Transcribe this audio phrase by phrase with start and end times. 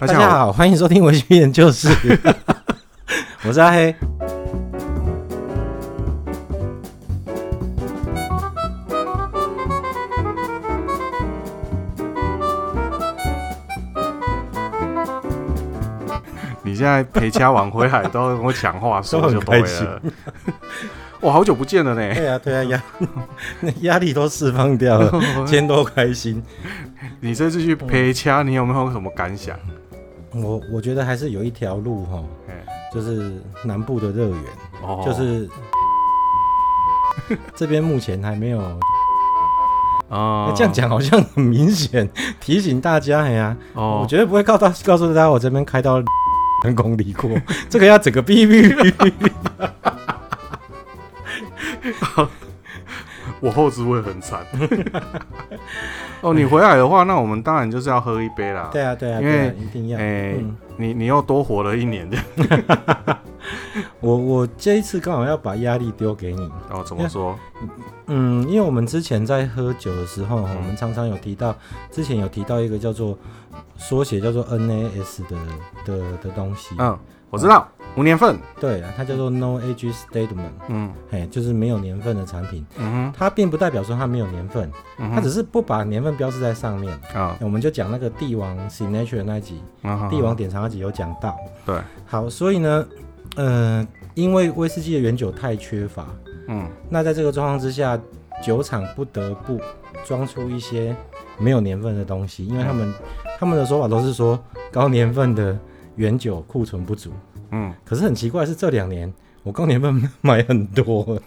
[0.00, 1.86] 大家好，欢迎收听微醺研究室，
[3.44, 3.94] 我是阿黑。
[16.62, 20.02] 你现在陪掐完回来都跟我讲话说 就对了。
[21.20, 22.14] 哇，好久不见了呢！
[22.14, 22.82] 对啊，对啊，压
[23.82, 25.10] 压力都释放掉了，
[25.44, 26.42] 今天多开心。
[27.20, 29.54] 你这次去陪掐，你有没有什么感想？
[30.32, 32.22] 我我觉得还是有一条路哈，
[32.94, 34.44] 就是南部的乐园，
[34.82, 35.48] 哦、就是
[37.54, 40.52] 这边目前还没有啊。
[40.54, 42.08] 这样讲好像很明显，
[42.40, 46.02] 提醒大家哎呀，哦、我绝对不会告诉告诉大家我这边开到
[46.62, 47.30] 很公里过，
[47.68, 49.30] 这个要整个哔哔哔。
[53.40, 54.44] 我后置会很惨。
[56.20, 58.68] 哦，你回来的话，那我们当然就是要喝一杯啦。
[58.72, 59.98] 对啊，对啊，因为一定要。
[59.98, 60.36] 哎，
[60.76, 63.18] 你你又多活了一年这样。
[64.00, 66.50] 我我这一次刚好要把压力丢给你。
[66.70, 67.34] 哦，怎么说？
[68.06, 71.56] 嗯，因为我们之前在喝酒的时候，我们常常有提到，
[71.90, 73.18] 之前有提到一个叫做
[73.78, 75.36] 缩写叫做 NAS 的
[75.86, 76.74] 的的东西。
[76.78, 76.98] 嗯。
[77.30, 86.96] 我知道无年份，对啊，它叫做 No Age Statement，嗯，嘿，就是没有年份的产品，嗯哼，它并不代表说它没有年份，它只是不把年份标示在上面。
[87.14, 87.36] 啊。
[87.40, 89.60] 我们就讲那个帝王 Signature 那集，
[90.10, 92.86] 帝王典藏那集有讲到，对，好，所以呢，
[93.36, 96.06] 呃，因为威士忌的原酒太缺乏，
[96.48, 97.98] 嗯，那在这个状况之下，
[98.42, 99.60] 酒厂不得不
[100.04, 100.94] 装出一些
[101.38, 102.94] 没有年份的东西，因为他们
[103.38, 104.38] 他们的说法都是说
[104.72, 105.58] 高年份的。
[105.96, 107.12] 原酒库存不足，
[107.50, 111.20] 嗯，可是很奇怪是这两年我高年份买很多，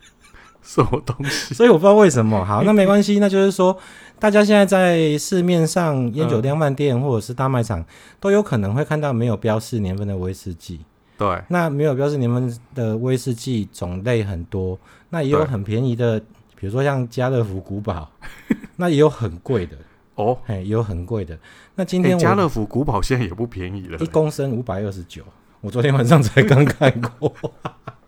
[0.62, 1.54] 什么东西？
[1.54, 2.44] 所以我不知道为什么。
[2.44, 3.76] 好，那没关系，那就是说，
[4.18, 7.84] 大家现在在市面上烟酒量贩店或者是大卖场
[8.18, 10.80] 都有可能会看到没有标示年份的威士忌。
[11.16, 14.78] 对，那没有标示年份的威士忌种类很多，
[15.10, 16.18] 那也有很便宜的，
[16.56, 18.10] 比如说像家乐福古堡，
[18.76, 19.76] 那也有很贵的。
[20.20, 21.38] 哦，哎，有很贵的。
[21.74, 25.22] 那今天家乐福古堡现在也不便宜了，一公升五百二十九。
[25.60, 27.34] 我昨天晚上才刚看过，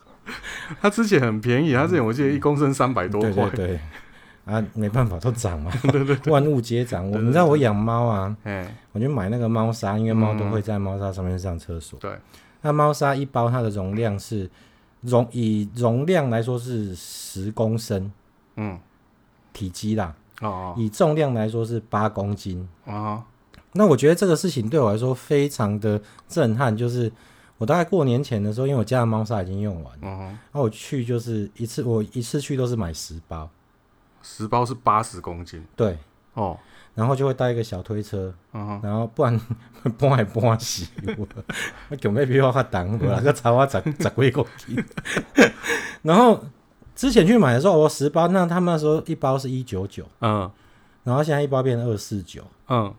[0.81, 3.31] 它之前很便宜，它之前我记得一公升三百多块。
[3.51, 3.81] 对对对，
[4.47, 7.11] 啊，没办法，都涨嘛， 对对，万物皆涨。
[7.11, 11.99] 我你知道我养猫啊，哎，我就买那个猫砂，因为猫都会在猫砂上面上厕所。
[11.99, 12.11] 对，
[12.63, 14.51] 那猫砂一包它的容量是
[15.03, 18.11] 容以容量来说是十公升，
[18.57, 18.79] 嗯，
[19.53, 20.15] 体积啦。
[20.43, 22.69] 哦，以重量来说是八公斤。
[22.85, 23.25] 啊。
[23.75, 25.99] 那我觉得这个事情对我来说非常的
[26.29, 27.11] 震撼，就是
[27.57, 33.49] 我大概过年前的时候，因为我家的猫砂已经用完，那我去就是一次，我一次去都是买十包，
[34.21, 35.97] 十包是八十公斤，对，
[36.35, 36.59] 哦，
[36.95, 38.35] 然后就会带一个小推车，
[38.83, 39.41] 然后不然
[39.97, 40.87] 搬来搬去，
[41.89, 44.85] 我准备比我还挡我那个茶花十十几公斤，
[46.03, 46.45] 然后。
[46.95, 50.51] 之前去买的时候，我十包，那他们说一包是一九九，嗯，
[51.05, 52.93] 然后现在一包变成二四九，嗯，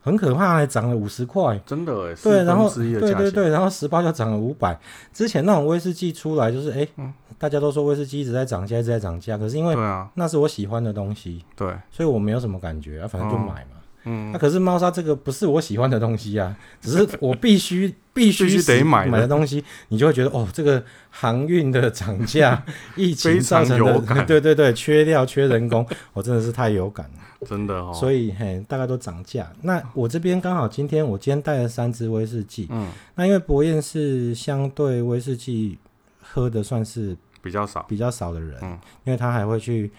[0.00, 4.78] 很可怕，还涨了五十块，真的哎，对，然后对对对，然后十包就涨了五百。
[5.12, 9.74] 之前那种威士忌出来就是，哎、欸，嗯、大家都说威士忌一直在涨价，一直在涨价，可是因为
[10.14, 13.68] 那是我喜欢的东西，对，所以我没有什么感觉啊，反正就买嘛。
[13.72, 13.75] 嗯
[14.06, 22.64] 嗯，那、啊、可是猫砂这个不是我喜欢的东西啊， 只是我必须 必须得买买的东西，你就会觉得哦，这个航运的涨价，
[22.96, 27.92] 疫情造成的， 对对对，缺料缺人工，我真的是太有感了，真的哦。
[27.92, 29.52] 所以嘿，大概都涨价。
[29.62, 35.76] 那我这边刚好今天我今天带了三支威士忌，嗯，那因为博彦是相对威士忌
[36.22, 39.90] 喝的算是比较少比较少的人，嗯，因为他还会去。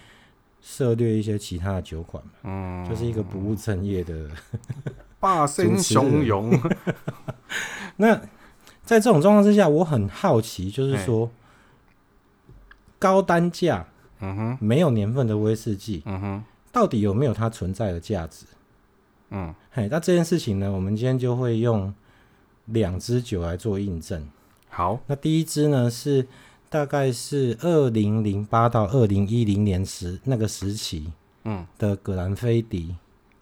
[0.70, 4.28] 涉略一些其他的酒款，嗯，就是一个不务正业的
[5.18, 6.50] 霸声汹涌。
[7.96, 8.14] 那
[8.84, 11.30] 在这种状况之下，我很好奇，就是说
[12.98, 13.86] 高单价，
[14.20, 18.44] 嗯哼，没有年份的威士忌，嗯哼，到底有没有它存在的价值？
[19.30, 21.94] 嗯，嘿，那这件事情呢，我们今天就会用
[22.66, 24.28] 两支酒来做印证。
[24.68, 26.28] 好，那第一支呢是。
[26.70, 31.12] 大概是二零零八到二零一零年时那个时期，
[31.44, 32.94] 嗯，的葛兰菲迪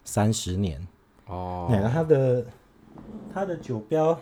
[0.05, 0.87] 三十年
[1.25, 2.45] 哦，那它的
[3.33, 4.19] 它的酒标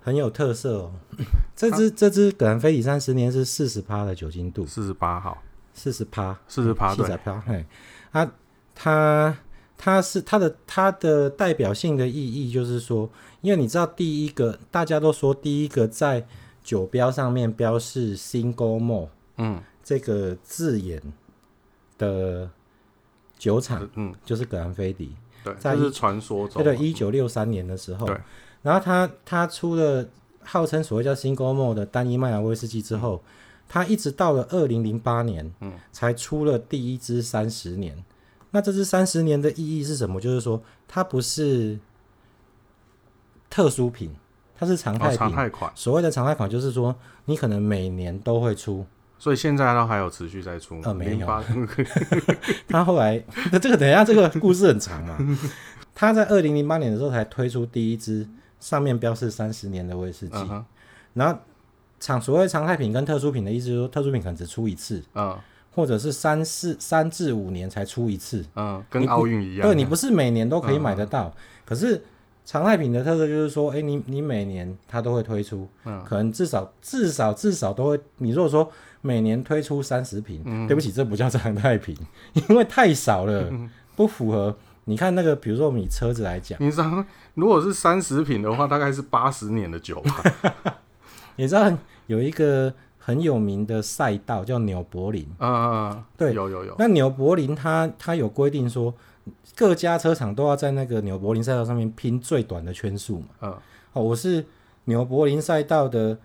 [0.00, 0.92] 很有特色哦。
[1.56, 5.42] 这支这支葛兰菲迪三十年是四十趴的酒精度，四十八号，
[5.74, 7.40] 四十趴，四十趴，四十趴。
[7.40, 7.64] 嘿，
[8.12, 8.32] 它
[8.74, 9.36] 它
[9.76, 13.10] 它是它的它的代表性的意义就是说，
[13.40, 16.24] 因为你知道第一个大家都说第一个在
[16.62, 21.02] 酒标上面标示 “single malt”，嗯，这个字眼
[21.98, 22.50] 的
[23.38, 25.14] 酒厂，嗯，就是格兰菲迪。
[25.44, 26.62] 对，这是传说中。
[26.62, 28.16] 对对，一九六三年的时候，对。
[28.62, 30.08] 然后他他出了
[30.44, 33.28] 号称所谓叫 Single Malt 的单一麦芽威士忌之后，嗯、
[33.68, 38.04] 他一直到了二零零八年，嗯，才出了第一支三十年。
[38.52, 40.20] 那这支三十年的意义是什么？
[40.20, 41.80] 就是说，它不是
[43.50, 44.14] 特殊品，
[44.62, 45.16] 它是常态品。
[45.16, 45.72] 哦、常态款。
[45.74, 46.94] 所谓的常态款，就是说
[47.24, 48.86] 你可能每年都会出。
[49.18, 50.82] 所以现在都还有持续在出吗？
[50.84, 51.26] 呃，没有。
[52.68, 53.20] 他 后来，
[53.60, 55.18] 这个等一下，这个故事很长嘛。
[55.94, 58.24] 他在二零零八年的时候才推出第一支
[58.60, 60.38] 上面标示三十年的威士忌。
[60.38, 60.64] 嗯、
[61.14, 61.36] 然后
[61.98, 65.02] 常所谓常态品跟特殊品的意思，就是说特殊品可能只出一次。
[65.14, 65.36] 嗯。
[65.74, 69.62] 或者是三四三至五年才出一次，嗯，跟奥运一样。
[69.62, 71.32] 对，你不是每年都可以买得到，嗯、
[71.64, 72.04] 可是
[72.44, 78.00] 常态品的特色就是说，哎、欸，你你每年它都会推出，嗯，可能至少至少至少都会。
[78.18, 81.96] 你如果说每年推出三十瓶，嗯、对不起，这不叫常态品，
[82.48, 84.54] 因为太少了，嗯、不符合。
[84.84, 87.04] 你看那个，比如说我们以车子来讲，你知道，
[87.34, 90.74] 如果是三十瓶的话，大概是八十年的酒吧。
[91.36, 91.72] 你知道
[92.06, 92.72] 有一个。
[93.04, 96.76] 很有名的赛道叫纽柏林，嗯嗯嗯，对，有有有。
[96.78, 98.94] 那纽柏林它它有规定说，
[99.54, 103.26] 各家车厂都要在那个纽柏林赛道上面拼最短的圈数嘛。
[103.42, 103.56] 嗯，
[103.92, 104.44] 哦，我是
[104.84, 106.18] 纽柏林赛道的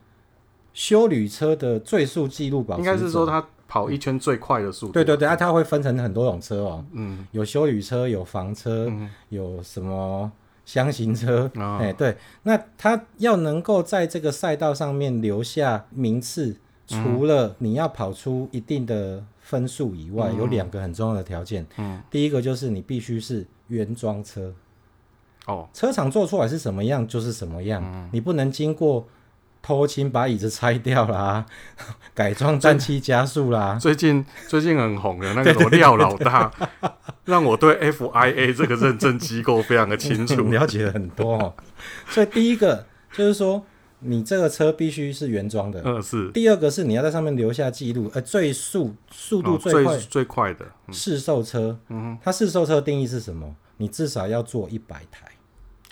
[0.74, 2.92] 修旅车的最速记录保持者。
[2.92, 4.92] 应该是说他跑一圈最快的速度。
[4.94, 10.32] 对对对，啊，它会分成很多种车哦，嗯，有修旅车，有房车，嗯、有什么？
[10.66, 16.58] 箱型车，哎、哦欸，对，那他要能够在这个赛道上面留下名次，
[16.92, 21.66] 嗯、除了你要跑出一定的分数以外，嗯、有两个很重要的条件。
[21.78, 24.54] 嗯，第一个就是你必须是原装车，
[25.48, 29.08] 哦，车厂做出来是什么样就是什么样，嗯、你不能经过。
[29.60, 31.46] 偷亲把椅子拆掉啦，
[32.16, 33.78] 改装氮气加速啦。
[33.82, 36.50] 最近最近很红的那个 廖老大，
[37.26, 41.54] 让我对 FIA 这个认证机构非常的清楚， 了解很多哦。
[42.08, 43.66] 所以第一个就是说，
[44.00, 45.82] 你这个车必须是原装的。
[45.84, 46.32] 嗯，是。
[46.32, 51.78] 第二个是你要在上面留下记录，呃，最速速度最快、哦、最，最快的试售车。
[51.90, 53.56] 嗯，它试售车的定义是什么？
[53.78, 55.28] 你至少要做一百台。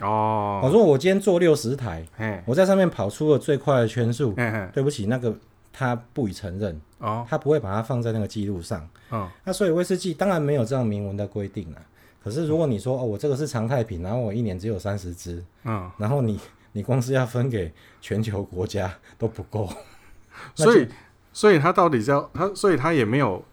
[0.02, 2.06] 哦，我说我今天做六十台，
[2.46, 4.34] 我在上面跑出了最快的圈数。
[4.74, 5.34] 对不起，那个
[5.72, 8.88] 他不予承认，哦，他不会把它放在那个记录上。
[9.10, 11.81] 哦，那所以威士忌当然没有这样明文的规定了。
[12.24, 16.40] 可是如果你说哦，我这个是常态品，然后我一年只有三十支，嗯，然后你
[16.75, 19.68] 你光是要分给全球国家都不够，
[20.54, 20.88] 所以
[21.33, 23.44] 所以他到底是要他，所以他也没有。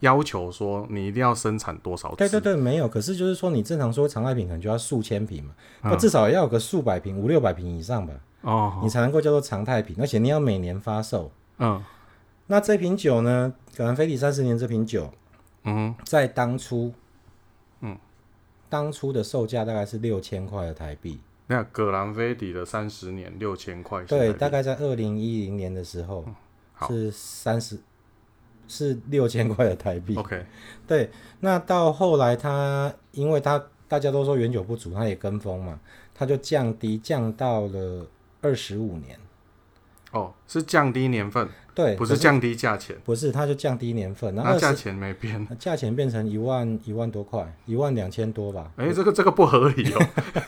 [0.00, 2.14] 要求说你一定要生产多少？
[2.16, 2.86] 对对对，没有。
[2.86, 8.12] 可是就是说，你正常说常态品可能就要数千瓶嘛，那、嗯、至少要有个数百瓶、五六百瓶以上吧，
[8.42, 11.32] 哦，你才能够叫做常态品，而且你要每年发售。
[11.56, 11.82] 嗯，
[12.48, 13.54] 那这瓶酒呢？
[13.74, 15.10] 格兰菲迪三十年这瓶酒，
[15.64, 16.92] 嗯，在当初，
[17.80, 17.96] 嗯，
[18.68, 21.18] 当初的售价大概是六千块的台币。
[21.48, 27.78] 那葛兰菲迪的三十年六千块，对，大概在二零一零年的时候，嗯、是三十。
[28.68, 30.16] 是六千块的台币。
[30.16, 30.44] OK，
[30.88, 31.08] 对，
[31.38, 35.78] 那到后来他，因为他大家都说原酒不足，他也跟风嘛，
[36.12, 38.04] 他就降低，降到了
[38.40, 39.16] 二十五年。
[40.10, 48.72] 哦，是降低年份，对，不是降低价钱，不是，它就降低年份，那价钱没变，价钱变成一万一万多块，一万两千多吧？
[48.76, 50.00] 哎、欸，这个这个不合理哦，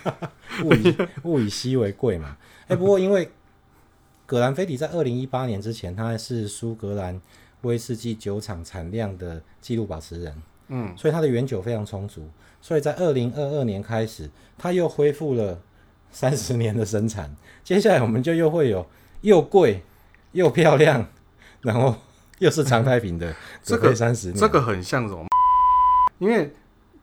[0.65, 2.39] 物以物以稀为贵嘛。
[2.63, 3.29] 哎、欸，不过因为
[4.27, 7.21] 葛兰菲迪在二零一八年之前，他还是苏格兰。
[7.63, 10.33] 威士忌酒厂产量的纪录保持人，
[10.69, 12.23] 嗯，所以它的原酒非常充足，
[12.63, 15.61] 所以在二零二二年开始，它又恢复了
[16.13, 17.35] 三十年的生产。
[17.65, 18.87] 接下来我们就又会有
[19.23, 19.83] 又贵
[20.31, 21.05] 又漂亮，
[21.63, 21.95] 然后
[22.39, 25.27] 又是常态品的这个三十年，这个很像什么？
[26.19, 26.53] 因为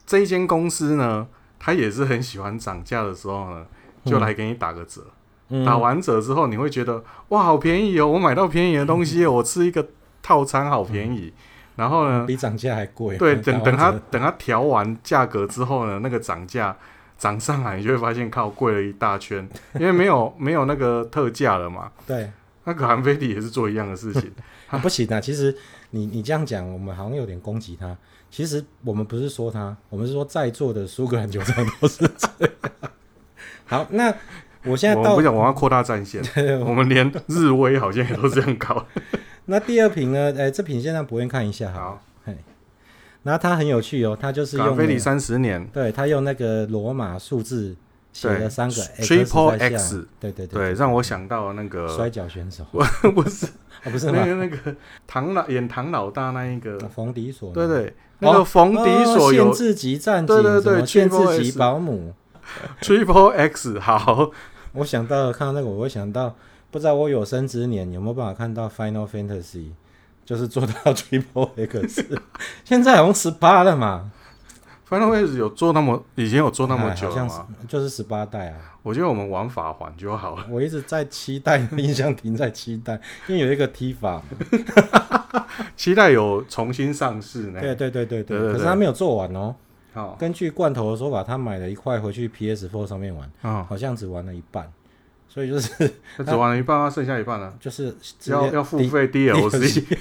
[0.06, 1.28] 这一间公司呢，
[1.60, 3.66] 它也是很喜欢涨价的时候呢，
[4.06, 5.02] 就来给你打个折。
[5.50, 9.88] 嗯、打完折之后，你会觉得哇，好便宜哦，我买到便宜的东西，我吃一个。
[10.28, 11.42] 套餐好便宜，嗯、
[11.78, 13.16] 然后呢，比涨价还贵。
[13.16, 16.76] 对，等等它等它调完价格之后呢，那个涨价
[17.16, 21.92] 涨上来，你就会发现靠贵了一大圈，因为没有没有那个特价了嘛。
[22.08, 22.32] 对，
[22.66, 24.32] 那个韩菲迪也是做一样的事情。
[24.68, 25.56] 啊、不行啊，其实
[25.92, 27.96] 你你这样讲，我们好像有点攻击他。
[28.30, 32.54] 其实我们不是说他，我们是说在座的苏格兰酒厂都是这样。
[33.66, 34.14] 好，那
[34.66, 36.22] 我现在到我不想往要扩大战线，
[36.66, 38.86] 我们连日威好像也都这样搞。
[39.46, 40.34] 那第二瓶呢？
[40.36, 41.80] 哎、欸，这瓶现在不用看一下哈。
[41.80, 42.04] 好，
[43.26, 47.76] 后它很有趣哦，它就是用菲迪三十年，对，它用那个罗马数字
[48.16, 52.64] 写了三个 Triple X，对对对，让我想到那个摔跤选手，
[53.14, 53.46] 不是，
[53.92, 54.74] 不是那个那个
[55.06, 56.80] 唐老演唐老大那一个。
[56.88, 62.14] 冯迪所，对对，那个冯迪所有限制级战警，对对对，限制级保姆
[62.82, 64.32] ，Triple X，好，
[64.72, 66.34] 我想到看到那个，我会想到，
[66.72, 69.72] 不知道我有生之年有没有办法看到 Final Fantasy，
[70.24, 72.22] 就是做到 Triple X，
[72.64, 74.10] 现在好像十八了嘛。
[74.88, 77.28] Final Fantasy 有做那么，以前有做那么久吗？
[77.28, 78.58] 像就是十八代啊。
[78.84, 80.46] 我觉得我们玩法环就好了。
[80.48, 82.94] 我一直在期待，印象停在期待，
[83.28, 84.22] 因为有一个踢法。
[85.76, 87.60] 期待有重新上市呢。
[87.60, 88.54] 对对对对对。
[88.54, 89.56] 可是他没有做完哦。
[89.94, 94.72] 好，根据罐头的说法，他买了一块回去 PS4 上面玩，好像只玩了一半。
[95.28, 97.52] 所以就是他只玩了一半，啊剩下一半呢？
[97.60, 99.98] 就是要要付费 DLC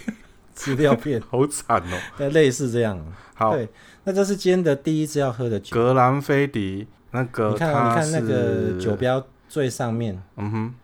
[0.53, 1.99] 资料片， 好惨哦。
[2.19, 3.03] 对，类似这样。
[3.35, 3.57] 好。
[4.05, 6.87] 那这是今天的第一支要喝的酒，格兰菲迪。
[7.17, 10.75] 那个，你看，你看那个酒标最上面，嗯哼，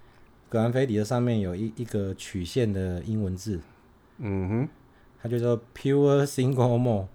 [0.49, 3.59] 格兰菲迪的上面有一一个曲线的英文字，
[4.19, 4.69] 嗯哼，
[5.21, 7.09] 它就叫 Pure single more。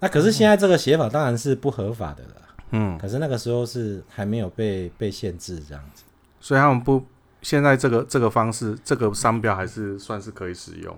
[0.00, 6.04] 那可是现在这个写法当然是不合法的了，嗯，可是那个时候是还没有被被限制这样子，
[6.38, 7.02] 所以他们不
[7.40, 10.94] 现在这个这个方式，这个商标还是算是可以使用。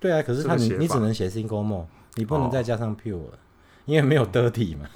[0.00, 3.14] 对啊，可是它你你只能写 single more，你不能再加上 Pure。
[3.14, 3.30] 哦
[3.90, 4.88] 因为没有 dirty 嘛，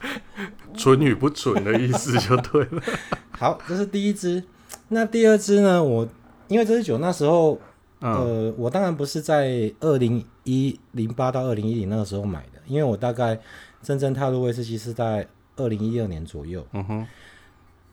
[0.72, 2.82] 准与不准的意思就对了。
[3.36, 4.42] 好，这是第一支。
[4.88, 5.84] 那第二支呢？
[5.84, 6.08] 我
[6.48, 7.60] 因为这支酒那时候，
[8.00, 13.38] 嗯、呃，我当然不是在二零一零八到二零一零那个时候买的，因为我大概
[13.82, 16.66] 真正踏入威士忌是在二零一二年左右。
[16.72, 17.06] 嗯哼。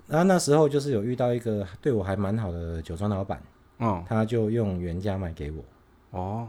[0.07, 3.41] 然后那时候就是有遇到一个对我还蛮好的酒庄老板，
[3.79, 5.65] 嗯，他就用原价卖给我。
[6.11, 6.47] 哦。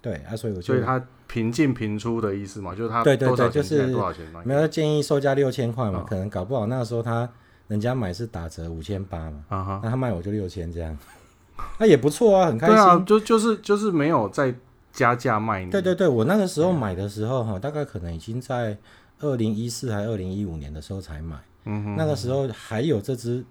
[0.00, 0.98] 对啊，所以我就所以他
[1.30, 7.28] 平进平出的意思嘛，就是他对对对，就是多少钱没有建议售价六千块嘛，可能搞不好那个时候他
[7.68, 9.44] 人家买是打折五千八嘛，
[9.80, 10.98] 那他卖我就六千这样，
[11.78, 12.74] 那也不错啊，很开心。
[12.74, 14.52] 对啊，就就是就是没有再
[14.90, 15.70] 加价卖你。
[15.70, 18.76] 对对对，我那个时候买的时候哈，大概可能已经在
[19.20, 23.44] 二零一四还二零一五年的时候才买，嗯哼，那个时候还有这支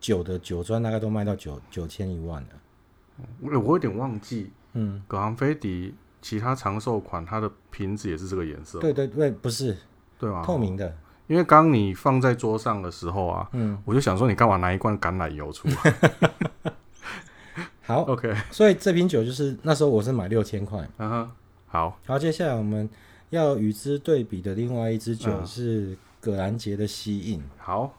[0.00, 2.48] 酒的酒砖大概都卖到九九千一万了，
[3.42, 4.50] 我我有点忘记。
[4.72, 5.94] 嗯，格兰菲迪
[6.24, 8.78] 其他长寿款，它的瓶子也是这个颜色。
[8.78, 9.76] 对对对，不是，
[10.18, 10.42] 对吗？
[10.42, 10.96] 透明的。
[11.26, 16.72] 因为刚你放在桌上的时候啊，嗯，我就想说，你干嘛拿一罐橄榄油出来？
[17.84, 18.34] 好，OK。
[18.50, 20.80] 所以这瓶酒就是那时候我是买六千块。
[20.96, 21.30] 嗯哼，
[21.66, 21.98] 好。
[22.06, 22.88] 好，接下来我们
[23.28, 27.42] 要与之对比的另外一支酒是葛兰杰的西印。
[27.58, 27.92] 好，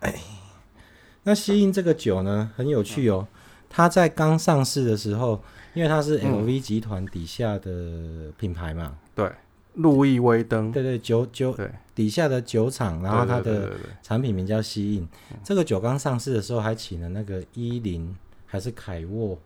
[0.00, 0.14] 哎，
[1.24, 3.28] 那西印这个酒呢，很有趣哦。
[3.68, 5.42] 它在刚上市的时候，
[5.74, 9.30] 因为它是 LV 集团底下的品牌嘛，对，
[9.74, 11.56] 路易威登，对对，酒酒
[11.94, 13.72] 底下的酒厂，然后它的
[14.02, 15.08] 产品名叫希印。
[15.44, 18.14] 这个酒刚上市的时候，还请了那个伊林
[18.46, 19.38] 还是凯沃，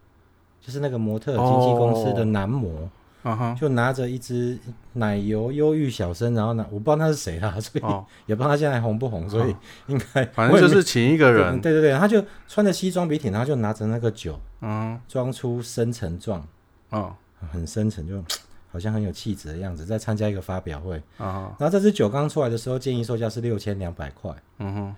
[0.61, 2.89] 就是那个模特经纪公司的男模。
[3.25, 3.57] Uh huh.
[3.59, 4.59] 就拿着一支
[4.95, 7.85] 奶油忧郁小生，然后呢，我不知道他是谁啦， 所以
[8.27, 9.55] 也不知道他现在还红不红，所以
[9.87, 16.45] 应该反正就是请一个人，对对对，他就穿着西装笔挺，然后就拿着那个酒，嗯，装出深沉状，
[16.91, 17.15] 嗯，
[17.53, 18.23] 很深沉，就
[18.73, 24.95] 好像很有气质的样子，在参加一个发表会，啊，然后这支酒刚出来的时候，建议售价是六千两百块，嗯哼，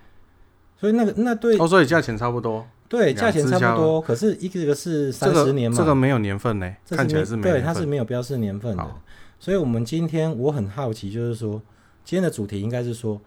[0.81, 2.67] 所以那个那对，哦，所以价钱差不多。
[2.89, 8.87] 对，价钱差不多，可是一个是三十年嘛，这个没有年份呢，看起来是没对，它是没有标示年份的。
[9.41, 11.61] 所以，我们今天我很好奇，就是说，
[12.05, 13.21] 今天的主题应该是说，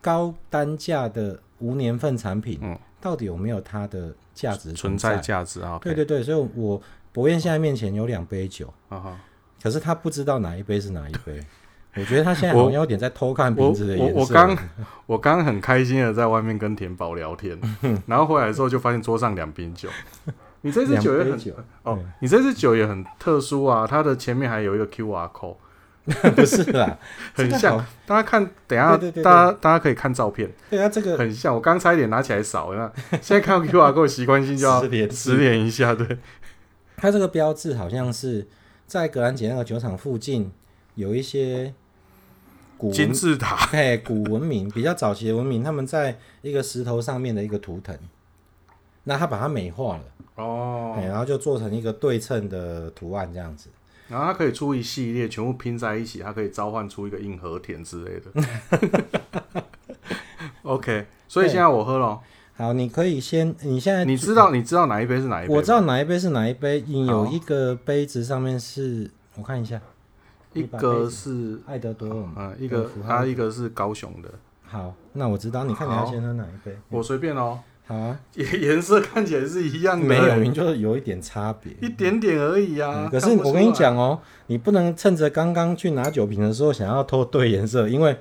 [0.00, 5.78] 高单价的无年份产品，嗯，到底有没有它的价值存在价值啊？
[5.82, 6.80] 对对对，所以我
[7.12, 9.18] 博彦现在面前有两杯酒，啊
[9.62, 11.42] 可是他不知道哪一杯是哪一杯。
[11.96, 14.14] 我觉得他现在好像有点在偷看瓶子的颜色。
[14.14, 14.58] 我我刚
[15.06, 17.58] 我刚很开心的在外面跟田宝聊天，
[18.06, 19.88] 然后回来之后就发现桌上两瓶酒。
[20.62, 21.38] 你这支酒也很
[21.84, 25.56] 哦，你这支酒也很特殊啊，它的前面还有一个 QR code。
[26.36, 26.98] 不是啦，
[27.34, 27.84] 很像。
[28.06, 30.48] 大家看，等下大家大家可以看照片。
[30.70, 31.54] 对啊，这个很像。
[31.54, 34.88] 我刚差一点拿起来扫，那现在看到 QR code 习惯性就要识
[35.36, 35.94] 别一下。
[35.94, 36.18] 对，
[36.96, 38.46] 它这个标志好像是
[38.86, 40.52] 在格兰杰那个酒厂附近
[40.94, 41.72] 有一些。
[42.78, 47.96] 古金字塔，嘿，古文明比较早期的文明，他们在一个石头上面的一个图腾，
[49.04, 50.02] 那他把它美化了。
[50.36, 53.70] 哦，然后就做成一个对称的图案这样子，
[54.06, 59.64] 然后它可以出一系列，全部拼在一起，它可以召唤出一个硬核田之类的。
[60.60, 62.20] OK，所以现在我喝了，
[62.54, 65.54] 好，你可以先，你现在你知道你知道哪一杯是哪一杯？
[65.54, 69.80] 我知道哪一杯是哪一杯，你有一个杯子上面是我看一下。
[70.56, 74.28] 一个是爱德多尔，嗯，一个他一个是高雄的。
[74.64, 76.76] 好，那我知道，你看你要先喝哪一杯？
[76.88, 77.60] 我随便哦。
[77.88, 83.08] 好啊，颜颜色看起来是一样的，没有， 就是有一点差别，一点点而已啊。
[83.08, 88.18] 可是我跟你讲哦，你不能趁着刚刚去拿酒瓶的时候想要偷对颜色，因为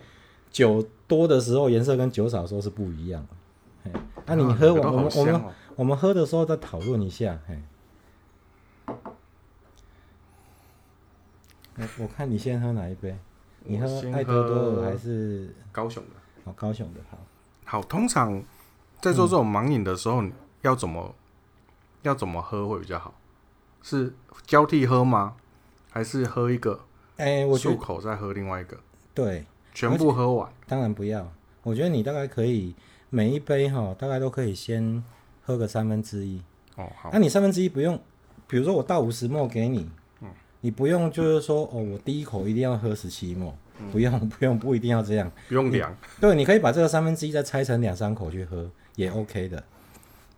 [0.51, 3.25] 酒多的时候颜色跟酒少的时候是不一样
[3.83, 3.99] 的。
[4.27, 5.41] 那你喝完，我们我们
[5.77, 7.39] 我们喝的时候再讨论一下。
[7.47, 8.93] 嘿，
[11.77, 13.15] 我我看你先喝哪一杯？
[13.63, 16.09] 你喝爱德多尔还是高雄的？
[16.45, 17.17] 哦，高雄的好。
[17.65, 18.43] 好，通常。
[19.01, 20.23] 在做这种盲饮的时候，
[20.63, 21.13] 要怎么
[22.01, 23.13] 要怎么喝会比较好？
[23.83, 24.11] 是
[24.47, 25.35] 交替喝吗？
[25.91, 26.79] 还是喝一个？
[27.17, 28.75] 哎，我漱口再喝另外一个。
[29.13, 30.51] 对，全部喝完。
[30.65, 31.31] 当然不要。
[31.61, 32.73] 我觉得你大概可以
[33.11, 35.03] 每一杯哈，大概都可以先
[35.43, 36.41] 喝个三分之一。
[36.77, 37.11] 哦，好。
[37.13, 38.01] 那你三分之一不用，
[38.47, 39.91] 比如说我倒五十 ml 给你，嗯，
[40.65, 43.53] 你不用就是说哦，我第一口一定要喝十七 ml，
[43.91, 45.95] 不用 不用不一定要这样，不用量。
[46.19, 48.67] 对，你可以把这个三分之一再拆成两三口去喝。
[48.95, 49.63] 也 OK 的，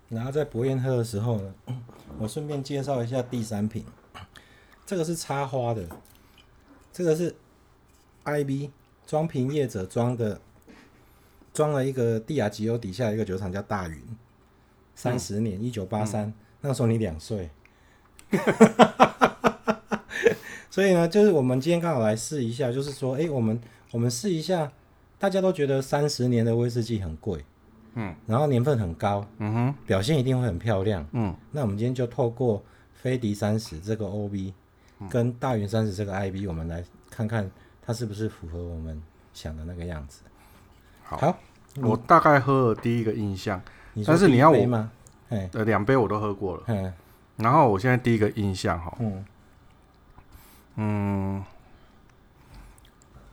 [0.10, 1.54] 然后在博彦喝的时候呢，
[2.20, 3.86] 我顺便介绍一下第三瓶，
[4.86, 5.88] 这个是插花的，
[6.92, 7.34] 这个是
[8.26, 8.72] IB
[9.06, 10.42] 装瓶业者装的，
[11.54, 14.02] 装了一个帝亚吉欧底下一个酒厂叫大云，
[14.94, 17.50] 三十年，一九八三，那时候你两岁，
[20.78, 24.72] 所以呢，就是我们今天刚好来试一下，就是说，哎，我们我们试一下，
[25.18, 27.44] 大家都觉得三十年的威士忌很贵。
[27.96, 34.54] 嗯，然后年份很高，嗯哼，表现一定会很漂亮，嗯，那我们今天就透过飞迪三十这个 OB，
[35.10, 37.50] 跟大云三十这个 IB，我们来看看
[37.84, 39.02] 它是不是符合我们
[39.34, 40.22] 想的那个样子。
[41.02, 41.40] 好，好
[41.82, 43.60] 我大概喝了第一个印象，
[44.06, 44.92] 但是你要我吗？
[45.30, 46.94] 呃，两杯我都喝过了，嗯，
[47.38, 49.26] 然后我现在第一个印象哈，嗯，
[50.78, 51.44] 嗯，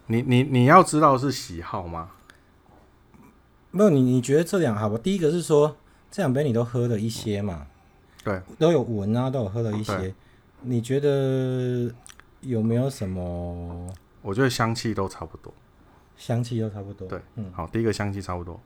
[0.06, 2.10] 你你你要知道是喜好吗？
[3.70, 4.98] 没有你，你觉得这两好吧？
[5.02, 5.76] 第一个是说
[6.10, 7.66] 这两杯你都喝了一些嘛，
[8.22, 10.14] 对，都有闻啊，都有喝了一些。
[10.62, 11.92] 你觉得
[12.40, 13.92] 有没有什么？
[14.22, 15.52] 我觉得香气都差不多，
[16.16, 17.06] 香气都差不多。
[17.06, 18.58] 对，嗯，好，第一个香气差不多。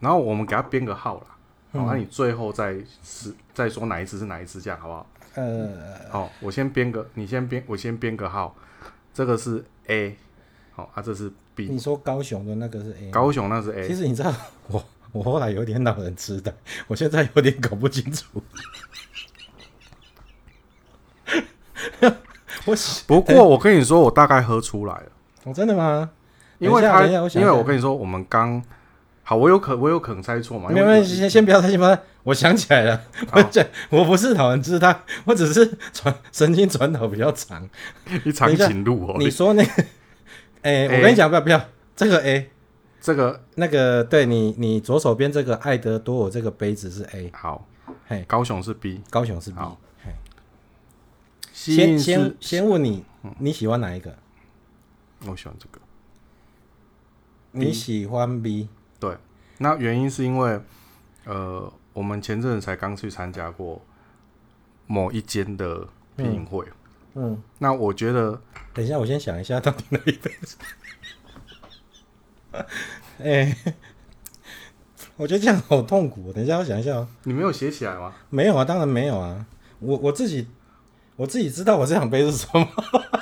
[0.00, 1.26] 然后我们给他编个号啦，
[1.74, 5.06] 好，那你最后再是再说哪一支是哪一支，这样好不好？
[5.34, 5.68] 呃，
[6.10, 8.54] 好，我先编个，你先编，我先编个号。
[9.14, 10.16] 这个是 A，
[10.72, 11.68] 好啊，这是 B。
[11.68, 13.86] 你说高雄的那个是 A，高雄那是 A。
[13.86, 14.32] 其实你知道，
[14.68, 16.52] 我我后来有点老人痴呆，
[16.86, 18.42] 我现在有点搞不清楚。
[22.64, 25.06] 我不过我跟你说，我大概喝出来了。
[25.44, 26.10] 哦，真的吗？
[26.58, 28.62] 因为他，因为我跟你说，我们刚
[29.24, 30.70] 好，我有可我有可能猜错嘛？
[30.70, 32.02] 没关系，先先不要猜，先不要猜。
[32.24, 37.68] 我想起来了，我这我不是老人痴呆，我只是传神经传导比较长，
[38.24, 39.16] 你长颈鹿哦。
[39.18, 39.84] 你说那个。
[40.62, 41.60] 哎，我跟你讲，不要不要，
[41.96, 42.48] 这个 A，
[43.00, 43.42] 这个。
[43.56, 47.66] 那个，对你，你左手边这个爱德多我这个杯子是 A，好，
[48.06, 49.56] 嘿，高雄是 B，高雄是 B，
[50.04, 50.12] 嘿，
[51.52, 53.04] 先先先问你，
[53.40, 54.16] 你喜欢哪一个？
[55.26, 55.80] 我喜欢这个，
[57.50, 58.68] 你喜欢 B？
[59.00, 59.16] 对，
[59.58, 60.60] 那原因是因为，
[61.24, 63.80] 呃，我们前阵子才刚去参加过
[64.86, 66.64] 某一间的品饮会。
[67.14, 68.40] 嗯，那我觉得，
[68.72, 70.32] 等一下，我先想一下到底哪一杯。
[73.18, 73.56] 哎，
[75.16, 76.32] 我觉得这样好痛苦。
[76.32, 77.08] 等一下，我想一下哦。
[77.24, 78.14] 你没有写起来吗？
[78.30, 79.44] 没有啊，当然没有啊。
[79.80, 80.48] 我我自己
[81.16, 82.66] 我自己知道我这两杯是什么。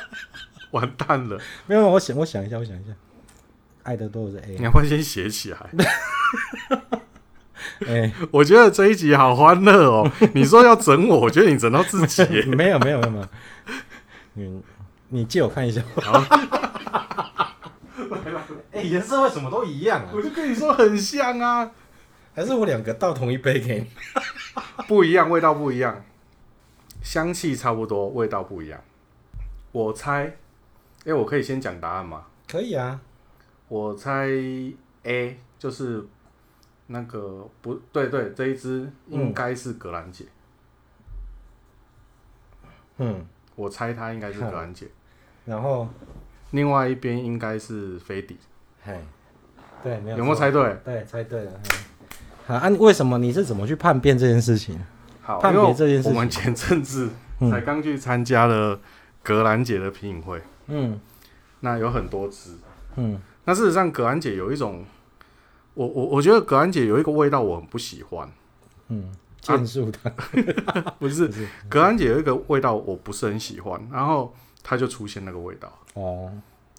[0.70, 1.40] 完蛋了。
[1.66, 2.92] 没有，我想我想一下，我想一下。
[3.82, 5.58] 爱的多尔是 A，你要不要先写起来？
[7.86, 10.10] 哎， 我觉得这一集好欢乐哦。
[10.34, 12.22] 你说要整我，我觉得你整到自己。
[12.50, 13.26] 没有，没有，没有。
[14.36, 14.62] 嗯，
[15.08, 15.82] 你借我看一下。
[15.96, 16.22] 好。
[18.72, 20.10] 哎，颜色为什么都一样啊？
[20.14, 21.70] 我就跟你说很像啊，
[22.34, 23.86] 还是我两个倒同一杯给你？
[24.86, 26.04] 不一样，味道不一样，
[27.02, 28.80] 香气差不多，味道不一样。
[29.72, 30.36] 我猜，
[31.04, 32.24] 哎，我可以先讲答案吗？
[32.48, 33.00] 可以啊。
[33.68, 34.26] 我猜
[35.04, 36.04] A 就是
[36.92, 40.24] 那个不对对，这一只应该是格兰姐。
[42.98, 43.26] 嗯。
[43.56, 44.86] 我猜它应该是格兰姐，
[45.44, 45.86] 然后
[46.52, 48.38] 另外一边应该是飞迪。
[48.82, 48.98] 嘿，
[49.82, 50.80] 对，没有，有没有猜对？
[50.82, 51.52] 对，猜对了。
[52.46, 54.80] 好，啊，为什么你是怎么去判别这件事情？
[55.20, 56.12] 好，判别这件事情。
[56.12, 57.10] 我们前阵子
[57.50, 58.80] 才刚去参加了
[59.22, 60.40] 格兰姐的品饮会。
[60.68, 60.98] 嗯，
[61.60, 62.56] 那有很多只。
[62.96, 64.82] 嗯，那事实上格兰姐有一种，
[65.80, 68.30] 我我我觉得格兰姐有一个味道我很不喜欢。
[68.88, 70.12] 嗯，健素汤
[70.98, 75.72] 不是， 不是格兰姐有一个味道我不是很喜欢，然后它就出现那个味道。
[75.94, 76.30] 哦，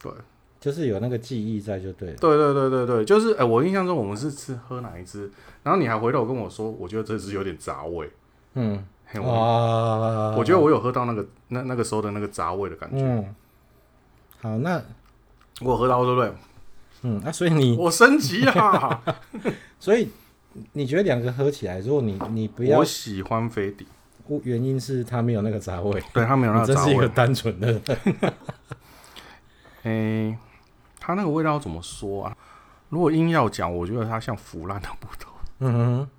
[0.03, 0.11] 对，
[0.59, 2.15] 就是有那个记忆在就对了。
[2.17, 5.31] 对对对对对，就是哎、欸，我印象中我们是吃喝哪一支，
[5.63, 8.07] 然后你还回头跟我说，我觉得这支有点杂味。
[8.53, 8.85] 嗯，
[9.23, 13.03] 哇，我觉得我有喝到那个那那个时候的那个杂味的感觉。
[13.03, 13.35] 嗯，
[14.41, 14.79] 好，那
[15.61, 16.31] 我喝到对不对？
[17.03, 19.01] 嗯，那、啊、所以你我升级啊，
[19.79, 20.09] 所以
[20.73, 23.87] 你觉得两个喝起来，如果你你不要，我喜欢飞碟，
[24.43, 27.81] 原因是它没有那个杂味，对，它没有那个 杂味，这是一个单纯的。
[29.83, 30.37] 哎、欸，
[30.99, 32.37] 它那个味道怎么说啊？
[32.89, 35.31] 如果硬要讲，我觉得它像腐烂的木头。
[35.59, 36.09] 嗯哼，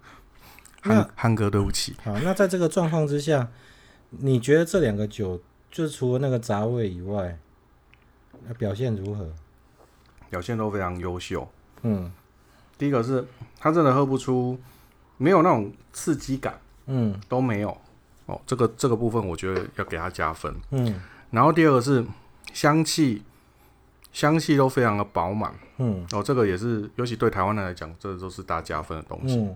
[0.82, 1.94] 汉汉哥，对不起。
[2.02, 3.48] 好，那在这个状况之下，
[4.10, 5.40] 你觉得这两个酒，
[5.70, 7.38] 就是除了那个杂味以外，
[8.58, 9.32] 表现如何？
[10.32, 11.46] 表现都非常优秀。
[11.82, 12.10] 嗯，
[12.78, 13.22] 第一个是
[13.60, 14.58] 他真的喝不出，
[15.18, 16.58] 没有那种刺激感。
[16.86, 17.76] 嗯，都没有。
[18.24, 20.54] 哦，这个这个部分我觉得要给他加分。
[20.70, 20.98] 嗯，
[21.32, 22.02] 然后第二个是
[22.54, 23.22] 香气，
[24.10, 25.52] 香气都非常的饱满。
[25.76, 29.36] 嗯，哦，这个也是，尤其对台湾人来讲，这都是大加分的东西。
[29.36, 29.54] 嗯，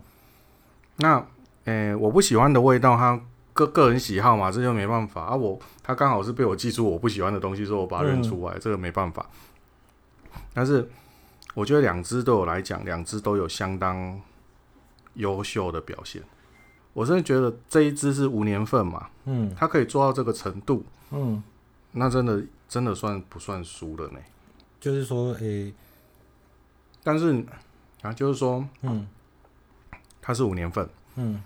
[0.97, 1.17] 那，
[1.65, 3.19] 诶、欸，我不喜欢的味道，它
[3.55, 5.35] 个个人喜好嘛，这就没办法啊。
[5.35, 9.25] 我他刚好是被我记住我不喜欢的东西，所以我把它认出来，嗯、这个没办法。
[10.57, 10.88] 但是
[11.53, 14.19] 我觉得两只对我来讲，两只都有相当
[15.12, 16.23] 优秀的表现。
[16.95, 21.42] 我真的觉得这一只是五年份嘛，嗯，它可以做到这个程度，嗯，
[21.92, 24.19] 那真的真的算不算输了呢？
[24.81, 25.75] 就是说，诶、欸，
[27.05, 27.45] 但是
[28.01, 29.07] 啊，就是说，嗯，
[30.23, 31.42] 它是五年份，嗯，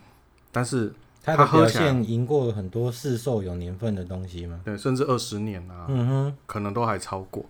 [0.53, 4.61] 但是它的表现赢过很多市售有年份的东西吗？
[4.65, 7.45] 对，甚至二十年啊，嗯哼，可能都还超过。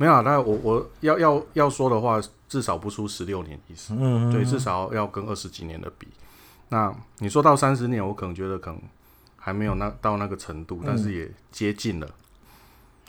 [0.00, 3.92] 没有啊，那我我要要要说的话，至少不出十六年意思。
[3.94, 6.08] 嗯，对，至少要跟二十几年的比。
[6.70, 8.80] 那你说到三十年，我可能觉得可能
[9.36, 12.06] 还没有那到那个程度，但是也接近了。
[12.06, 12.14] 嗯、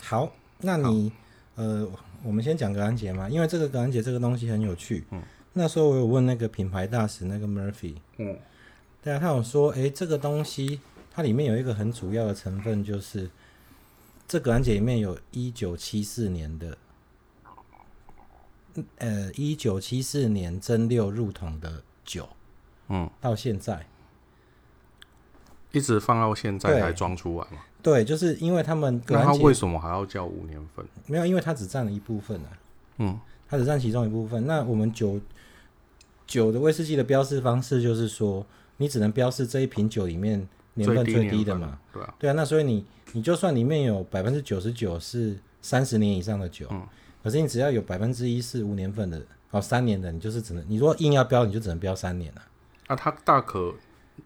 [0.04, 1.10] 好，那你
[1.56, 1.88] 呃，
[2.24, 5.06] 我们先讲格兰杰嘛，因为这个格兰杰这个东西很有趣。
[5.12, 5.22] 嗯，
[5.54, 8.38] 那时候我有问那个品牌大使那个 Murphy，嗯，
[9.02, 13.30] 对啊，他有说，哎，这个东西它里面有一个很主要的成分就是。
[14.32, 16.78] 这格兰杰里面有一九七四年的，
[18.96, 22.30] 呃，一九七四年蒸馏入桶的酒，
[22.88, 23.86] 嗯，到现在
[25.74, 27.62] 一直放到现在才装出来嘛？
[27.84, 30.86] 对，就是因为他们格兰杰，那他为什么还要叫五年份？
[31.08, 32.50] 没有，因为它只占了一部分啊，
[33.00, 34.48] 嗯，它只占其中一部分。
[34.48, 35.20] 那我们酒
[36.26, 38.46] 酒的威士忌的标示方式就是说，
[38.78, 41.80] 你只能标示这一瓶酒里面年份最低的嘛？
[41.92, 42.86] 对啊，对啊，那所以你。
[43.14, 46.82] 你就算里面有百分之九十九是三十年以上的酒，嗯，
[47.22, 52.42] 可是你只要有百分之一是无年份的，哦，三年的，你就是只能，你如果硬要标，你就只能标三年了。
[52.88, 53.76] 那、啊、它大可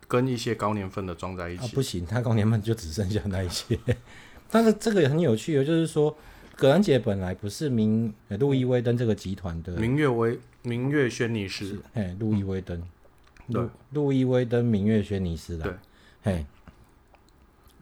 [0.07, 1.63] 跟一些高年份的装在一起。
[1.63, 3.75] 啊，不行，它高年份就只剩下那一些。
[4.51, 6.15] 但是这个也很有趣，就是说，
[6.55, 12.79] 格兰杰本来不是明路易威登这个集团的明月威明月轩尼诗，哎，路易威登，
[13.51, 15.73] 对，路易威登明月轩尼诗的，对，
[16.25, 16.45] 嘿。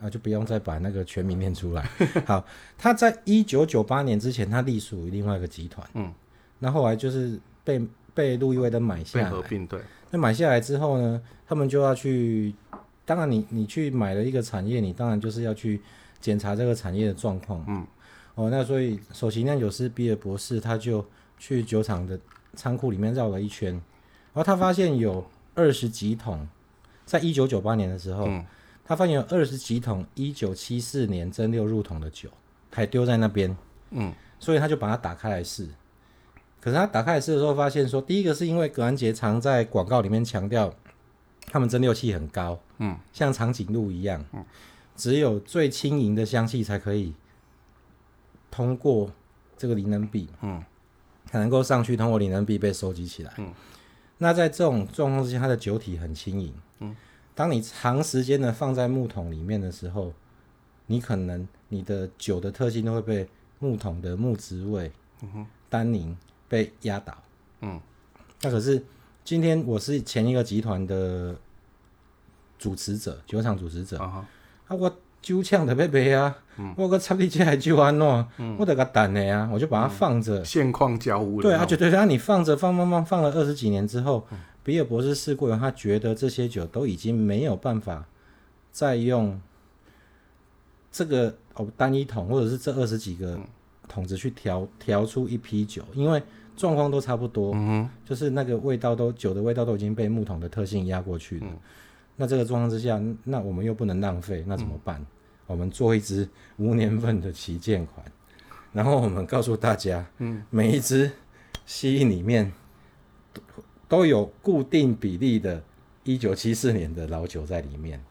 [0.02, 1.90] 啊，就不用再把那个全名念出来。
[2.28, 2.46] 好，
[2.78, 5.88] 他在一九九八年之前，他隶属于另外一个集团。
[5.94, 6.14] 嗯，
[6.60, 7.82] 那后来就是被
[8.14, 9.66] 被路易威登买下来，合并。
[9.66, 9.80] 对，
[10.12, 12.54] 那买下来之后呢，他们就要去。
[13.06, 15.82] 当然你，你你去买了一个产业，你当然就是要去
[16.20, 17.64] 检查这个产业的状况。
[17.68, 17.86] 嗯，
[18.36, 21.06] 哦，那所以首席酿酒师比尔博士他就
[21.38, 22.20] 去酒厂的
[22.56, 23.82] 仓库里面绕了一圈，然
[24.36, 26.46] 后他发现有二十几桶，
[27.06, 28.26] 在一九九八年的时候。
[28.28, 28.46] 嗯。
[28.86, 32.28] 他发现有二十几桶一九七四年蒸馏入桶的酒，
[32.70, 33.56] 还丢在那边，
[33.92, 35.66] 嗯，所以他就把它打开来试。
[36.60, 40.74] 可是他打开来试的时候，发现说，第一个是因为格兰杰常在广告里面强调，
[41.46, 44.44] 他们蒸馏器很高，嗯，像长颈鹿一样，嗯，
[44.98, 47.14] 只有最轻盈的香气才可以
[48.52, 49.10] 通过
[49.58, 50.62] 这个灵能壁，嗯，
[51.28, 53.54] 才能够上去通过灵能壁被收集起来，嗯，
[54.18, 56.54] 那在这种状况之下，它的酒体很轻盈，
[56.84, 56.96] 嗯。
[57.36, 60.14] 当你长时间的放在木桶里面的时候，
[60.86, 64.92] 你可能你的酒的特性都会被木桶的木质味、
[65.24, 66.16] 嗯哼、单宁
[66.48, 67.18] 被压倒。
[67.62, 67.82] 嗯，
[68.44, 68.86] 那可是
[69.24, 71.36] 今天我是前一个集团的
[72.60, 74.28] 主持者，酒厂主持者、啊、
[74.68, 78.24] 啊，我酒厂特别白啊，嗯、我个插地机还就安喏，
[78.60, 80.46] 我得个等的呀，我就把它放着、嗯。
[80.46, 81.42] 现况交屋。
[81.42, 84.28] 对啊，就对啊，你放着放放放放了二十几年之后。
[84.64, 88.06] 嗯比尔博士试过以后，他觉得这些酒都已经没有办法
[88.72, 89.40] 再用
[90.90, 93.38] 这个哦单一桶或者是这二十几个
[93.90, 96.24] 桶子去调调出一批酒，因为
[96.56, 101.60] 状况都差不多，嗯，就是那个味道都酒的味道都已经被木桶的特性压过去了，嗯、
[102.16, 105.02] 那这个状况之下，那我们又不能浪费，那怎么办？
[105.02, 105.06] 嗯、
[105.48, 108.06] 我们做一支无年份的旗舰款，
[108.72, 111.12] 然后我们告诉大家，嗯，每一支
[111.66, 112.52] 蜥蜴里面
[113.88, 115.62] 都都有固定比例的
[116.04, 118.04] 一九七四年的老酒在里面，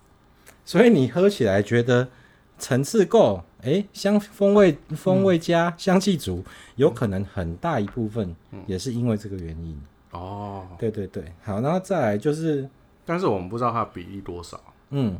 [0.65, 2.09] 所以你喝起来觉得
[2.57, 6.45] 层次够，哎、欸，香风味风味佳，嗯、香气足，
[6.77, 8.35] 有可能很大一部分
[8.67, 9.79] 也是因为这个原因。
[10.13, 12.69] 哦，对对对，好，然后再来就是，
[13.05, 14.59] 但是我们不知道它比例多少，
[14.91, 15.19] 嗯，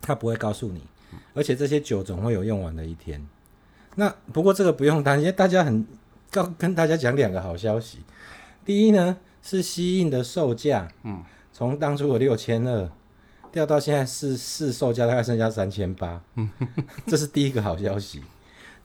[0.00, 0.80] 它不会告诉你，
[1.34, 3.24] 而且这些酒总会有用完的一天。
[3.96, 5.86] 那不过这个不用担心，因为大家很
[6.30, 7.98] 告跟大家讲两个好消息。
[8.64, 12.90] 第一呢是西印的售价，嗯，从当初的六千二
[13.52, 16.48] 掉到现在是市售价大概剩下三千八，嗯，
[17.06, 18.22] 这是第一个好消息。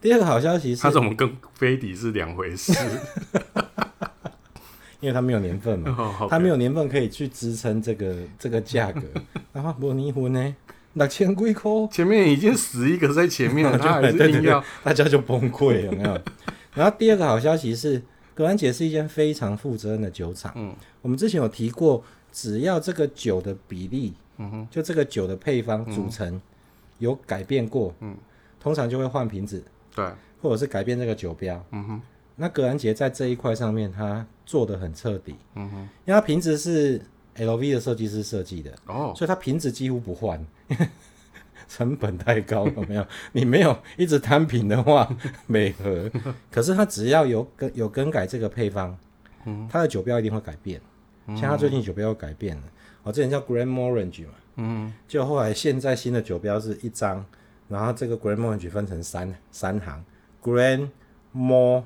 [0.01, 2.73] 第二个好消息是，它怎么跟飞底是两回事？
[4.99, 6.39] 因为它没有年份嘛，它、oh, okay.
[6.39, 9.01] 没有年份可以去支撑这个这个价格。
[9.53, 10.55] 然后摩尼壶呢，
[10.93, 16.21] 六千几块， 前面已经死一个在前面了，他还是硬要，大家就崩溃有没有？
[16.73, 18.01] 然后第二个好消息是，
[18.39, 20.53] 格兰杰是一间非常负责任的酒厂。
[20.55, 26.41] 嗯，我们之前有提过，只要这个酒的比例，嗯哼，就这个酒的配方组成
[26.99, 28.15] 有改变过，嗯，
[28.57, 29.61] 通常就会换瓶子，
[29.93, 30.09] 对，
[30.41, 32.01] 或者是改变这个酒标，嗯哼。
[32.37, 35.35] 那格兰杰在这一块上面，它做的很彻底。
[35.55, 37.01] 嗯哼，因为它瓶子是
[37.35, 40.41] LV 的设计师设计的，哦，所以它瓶子几乎不换，
[41.69, 43.07] 成本太高了，有没有？
[43.31, 45.07] 你没有一直摊平的话，
[45.47, 46.11] 每盒。
[46.51, 48.97] 可是它只要有更有更改这个配方，
[49.45, 50.81] 嗯，它的酒标一定会改变。
[51.37, 52.63] 像它最近酒标又改变了，
[53.03, 57.23] 哦，之前叫 Glenmorangie 嘛，嗯，就后来现在新的酒标是一张，
[57.67, 60.03] 然后这个 Glenmorangie 分成三三行
[60.43, 61.83] ，Glenmore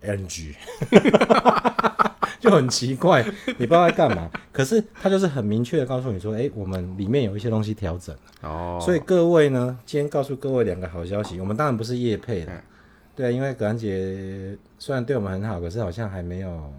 [0.00, 0.56] NG，
[2.42, 3.22] 就很奇怪，
[3.58, 4.30] 你不知道在干嘛。
[4.50, 8.78] 可是他就是很明确的告诉你说，哎、欸，我们里面有一些东西调整哦。
[8.80, 11.38] 所以各位呢，今天告诉各位两个好消息。
[11.38, 12.52] 我们当然不是业配的，
[13.14, 16.72] 对啊，因为格兰杰虽然对我们很好，可是好像还没有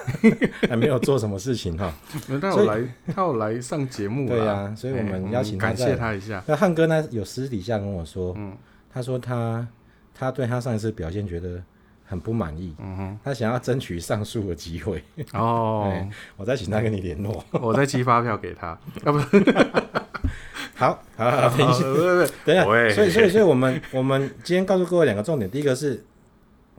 [0.66, 1.92] 还没有做什么事情哈。
[2.40, 2.80] 他有来，
[3.14, 4.74] 他有来上节目，对呀、啊。
[4.74, 6.42] 所以我们邀请他，感谢他一下。
[6.46, 8.56] 那汉哥呢，有私底下跟我说，嗯，
[8.90, 9.68] 他说他
[10.14, 11.62] 他对他上一次表现觉得。
[12.06, 15.02] 很不满意，嗯哼，他想要争取上诉的机会。
[15.32, 15.92] 哦，
[16.36, 19.18] 我再请他跟你联络，我再寄发票给他，啊不，
[20.76, 22.64] 好，好，好， 等一下，等一下，
[22.94, 26.04] 所以，所以，所以我们，我们今天告诉各位两个重点，第一个是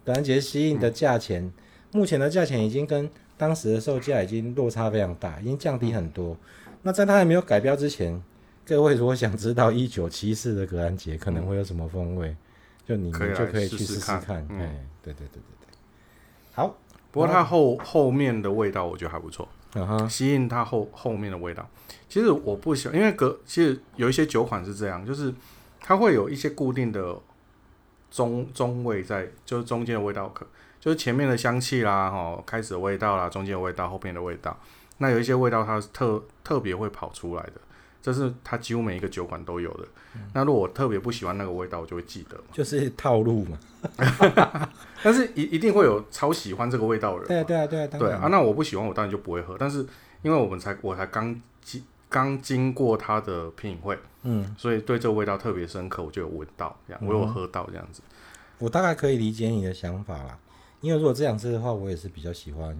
[0.06, 1.52] 格兰杰西印的价钱，
[1.92, 6.38] 目前的价钱已经跟当时的售价已经落差非常大，已经降低很多。
[6.84, 8.22] 那在他还没有改标之前，
[8.66, 12.36] 各位如果想知道一九七四的格兰杰可能会有什么风味？
[12.88, 15.78] 就你们就可以去试试看，哎、嗯，对对对对对，
[16.54, 16.76] 好。
[17.10, 21.67] 不过它后后面的味道我觉得还不错，嗯哼，吸引它后后面的味道。
[22.08, 25.34] 其实我不喜欢，因为隔其实有一些酒款是这样，就是
[25.80, 27.17] 它会有一些固定的
[28.12, 30.45] 中中味在，就是中间的味道可，
[30.80, 34.56] 就是前面的香气啦，哈，开始的味道啦，中间的味道，后面的味道。
[35.00, 37.54] 那有一些味道它是特特别会跑出来的。
[38.08, 39.86] 这是它几乎每一个酒馆都有的。
[40.15, 43.60] 嗯、那如果我特别不喜欢那个味道，我就会记得，就是套路嘛。
[45.04, 47.28] 但是一一定会有超喜欢这个味道的人。
[47.28, 48.28] 对啊，对啊，对啊，对啊。
[48.32, 49.58] 那我不喜欢，我当然就不会喝。
[49.60, 49.86] 但是
[50.22, 58.13] 因为我们才我才刚经刚经过它的品饮会，嗯，所以对这个味道特别深刻，我就有闻到这样，我有喝到这样子、嗯。
[58.60, 60.39] 我大概可以理解你的想法啦。
[60.80, 62.74] 因为如果这样子的话，我也是比较喜欢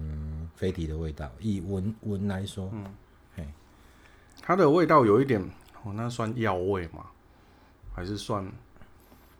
[0.56, 1.30] 飞迪的味道。
[1.38, 2.84] 以闻闻来说，嗯。
[4.48, 5.38] 它的味道有一点，
[5.82, 7.04] 哦，那算药味吗？
[7.94, 8.50] 还是算？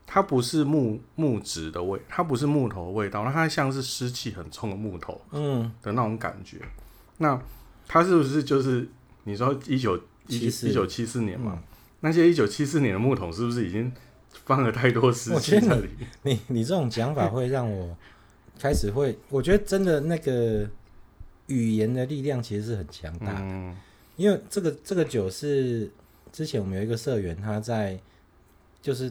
[0.05, 6.57] 它不是木木质的味，它不是木头的味道，那它像是湿气很重的木头，嗯的那种感觉。
[6.57, 6.69] 嗯、
[7.17, 7.41] 那
[7.87, 8.87] 它是不是就是
[9.23, 11.53] 你说一九一一九七四年嘛？
[11.55, 11.63] 嗯、
[12.01, 13.91] 那些一九七四年的木桶是不是已经
[14.45, 16.07] 放了太多湿气在里面？
[16.21, 17.97] 你你，你这种讲法会让我
[18.59, 20.69] 开始会，我觉得真的那个
[21.47, 23.39] 语言的力量其实是很强大的。
[23.41, 23.75] 嗯
[24.19, 25.89] 因为这个这个酒是
[26.29, 27.97] 之前我们有一个社员，他在
[28.81, 29.09] 就是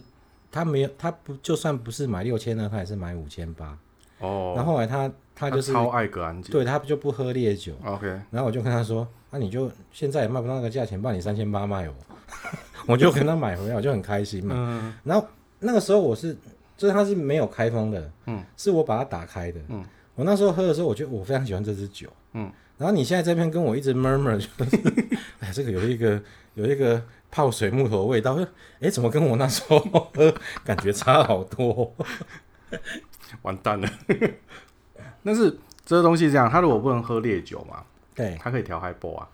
[0.52, 3.78] 他没有他不就算不是买六千呢，他也是买五千八
[4.18, 4.52] 哦。
[4.54, 7.72] 然后后来他他就是他超爱格兰杰，对他就不喝烈酒。
[7.82, 11.94] OK，然后我就跟他说：“那、啊、你就现在也卖不到那个价钱，把你三千八卖我。
[12.86, 14.54] ”我就跟他买回来，我就很开心嘛。
[14.56, 15.26] 嗯、然后
[15.60, 16.36] 那个时候我是
[16.76, 19.82] 就是他是没有开封的，嗯，是我把它打开的，嗯。
[20.14, 22.52] 我那时候喝的时候，我觉得我非常喜欢这支酒，嗯。
[22.78, 24.76] 然后你现在这边跟我一直 murmur，就是，
[25.40, 26.22] 哎，这个有一个
[26.54, 28.38] 有一个泡水木头的味道，
[28.80, 29.78] 哎，怎么跟我那时候
[30.64, 31.92] 感觉差好多？
[33.42, 33.88] 完蛋了！
[35.24, 37.82] 但是这个东西这样，他如果不能喝烈酒嘛，
[38.14, 39.28] 对，他可以调 highball 啊。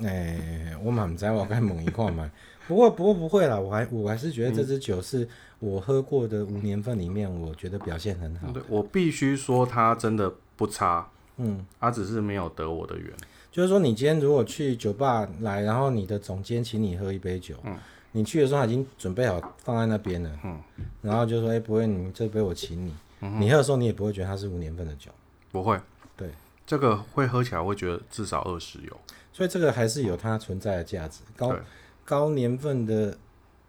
[0.00, 2.28] 哎、欸，我蛮不知道，我该猛一块买。
[2.66, 8.48] 不过，不过不会啦，我还我还是觉得这支酒是我喝过的五年份里面，我觉得表现很好。
[8.52, 11.06] 对，我必须说，它真的不差。
[11.36, 13.12] 嗯，他只是没有得我的缘。
[13.50, 17.76] 就是说，你今天如果去酒吧来，然后你的总监请你喝一杯酒，嗯，
[18.12, 20.60] 你去的时候他已经准备好放在那边了，嗯，
[21.02, 22.92] 然后就说，哎、欸，不会，你这杯我请你。
[23.20, 25.10] 嗯、你喝的时候，你也不会觉得它是无年份的酒，
[25.50, 25.80] 不会。
[26.16, 26.28] 对，
[26.66, 29.00] 这个会喝起来会觉得至少二十有，
[29.32, 31.20] 所以这个还是有它存在的价值。
[31.36, 31.56] 高
[32.04, 33.16] 高年份的，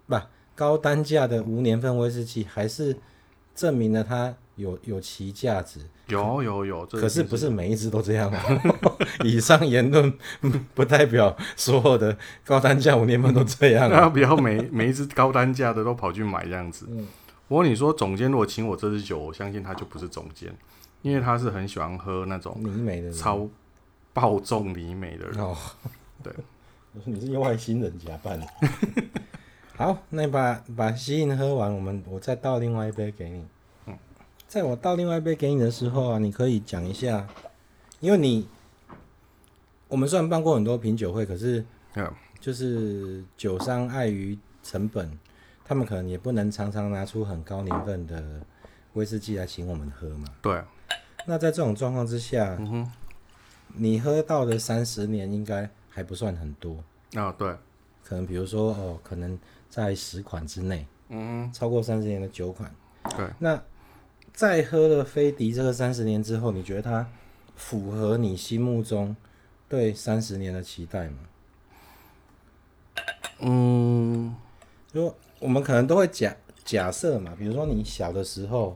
[0.08, 0.16] 不
[0.56, 2.98] 高单价的无年份威士忌，还是
[3.54, 5.80] 证明了它有有其价值。
[6.08, 8.44] 有有有，可是不是每一只都这样啊。
[9.26, 10.14] 以上言论
[10.74, 14.02] 不代表所有的高单价五年份都这样、啊。
[14.02, 16.86] 那 不要每每一只高单价的都跑去买这样子。
[16.90, 17.08] 嗯
[17.48, 20.52] 我跟你说，总监如果请我这支酒，我相信他就不是总监，
[21.04, 23.48] 因为他是很喜欢喝那种泥美的超
[24.14, 25.40] 暴重泥美的人。
[25.40, 25.56] 哦，
[26.24, 26.34] 对，
[27.06, 28.48] 你是用外星人假扮的。
[29.76, 33.44] 好，那你把把吸引喝完，我们我再倒另外一杯给你。
[34.46, 37.28] 嗯，在我倒另外一杯给你的时候啊，你可以讲一下，
[38.00, 38.48] 因为你
[39.88, 41.66] 我们虽然办过很多品酒会，可是
[42.40, 45.18] 就是酒商碍于成本。
[45.68, 48.40] 他们可能也不能常常拿出很高年份的
[48.94, 50.28] 威士忌来请我们喝嘛。
[50.40, 50.62] 对。
[51.26, 52.92] 那在这种状况之下，嗯哼，
[53.74, 56.76] 你喝到的三十年应该还不算很多。
[57.16, 57.50] 啊、哦，对。
[58.04, 60.86] 可能比如说哦，可能在十款之内。
[61.10, 61.52] 嗯。
[61.52, 62.72] 超过三十年的九款。
[63.18, 63.28] 对。
[63.40, 63.60] 那
[64.36, 67.10] 在喝了飞迪这个三十年之后，你觉得它
[67.56, 69.16] 符合你心目中
[69.68, 71.18] 对三十年的期待吗？
[73.40, 74.36] 嗯，
[74.94, 75.16] 就。
[75.40, 78.76] 我们可能都会假假设嘛，比如说你小的时候，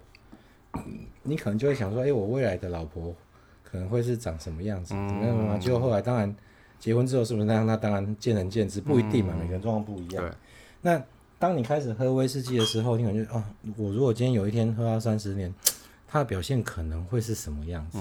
[1.24, 3.16] 你可能就会想说，哎、欸，我未来的老婆
[3.64, 5.58] 可能会是长什么样子，怎么样嘛？
[5.58, 6.36] 就后来当然
[6.78, 7.66] 结婚之后是不是那样？
[7.66, 10.36] 那当然见仁见智，不一定嘛，每个人状况不一样。
[10.82, 11.02] 那
[11.40, 13.44] 当你开始喝威士忌的时候，你可能就哦，
[13.78, 15.52] 我如果今天有一天喝到三十年，
[16.08, 17.98] 它的表现可能会是什么样子？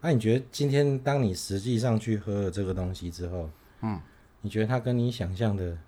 [0.00, 3.48] 那你觉得今天当你实际上去喝了这个东西之后，
[3.82, 4.00] 嗯，
[4.40, 5.78] 你觉得它跟你想象的？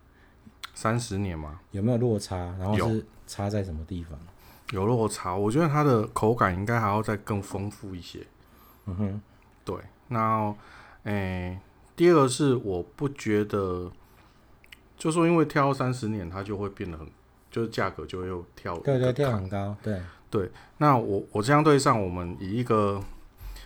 [0.72, 2.36] 三十年嘛，有没有落差？
[2.58, 4.18] 然后是差在什么地方？
[4.72, 8.26] 有，有落差，我觉得它的口感应该还要再更丰富一些。
[8.86, 9.20] 嗯哼，
[9.64, 9.76] 对。
[10.08, 10.54] 那，
[11.04, 11.60] 诶、欸，
[11.94, 13.90] 第二个是我不觉得，
[15.04, 17.06] 就说因为跳三十年，它就会变得很，
[17.50, 19.76] 就是价格就会又跳，对对，跳很高。
[19.82, 20.50] 对对。
[20.78, 22.98] 那我我相对上，我们以一个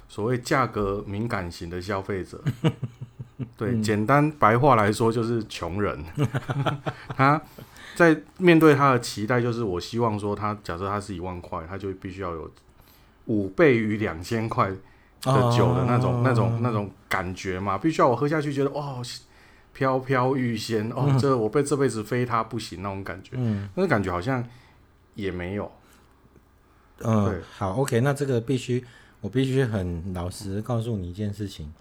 [0.08, 2.42] 所谓价格敏感型的消费者。
[3.56, 6.04] 对，简单白话来说就是穷人。
[7.16, 7.40] 他
[7.94, 12.50] 在面对他的期待，就是我希望说，他假设他是一万块，他就必须要有
[13.26, 14.68] 五倍于两千块
[15.22, 18.96] 的酒的那种、哦、那种、那种感觉嘛，必须要我喝下去觉得哇，
[19.78, 23.36] 飘飘欲仙哦，这我被这辈子非他不行那种感觉。
[23.36, 24.44] 嗯，那个感觉好像
[25.14, 25.70] 也没有。
[27.04, 27.40] 嗯，对。
[27.56, 28.84] 好，OK，那这个必须
[29.20, 31.72] 我必须很老实告诉你一件事情，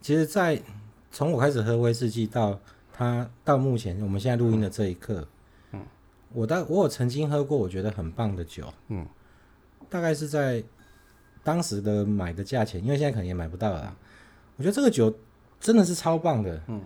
[0.00, 0.60] 其实，在
[1.12, 2.58] 从我开始喝威士忌到
[2.92, 5.24] 他到目前我们现在录音的这一刻，
[5.70, 5.80] 嗯，
[6.32, 9.06] 我到我有曾经喝过我觉得很棒的酒，嗯，
[9.88, 10.64] 大概是在
[11.44, 13.96] 当时的买的价钱，因为现在可能也买不到了啦。
[14.56, 15.16] 我觉得这个酒
[15.60, 16.80] 真的是超棒的，嗯，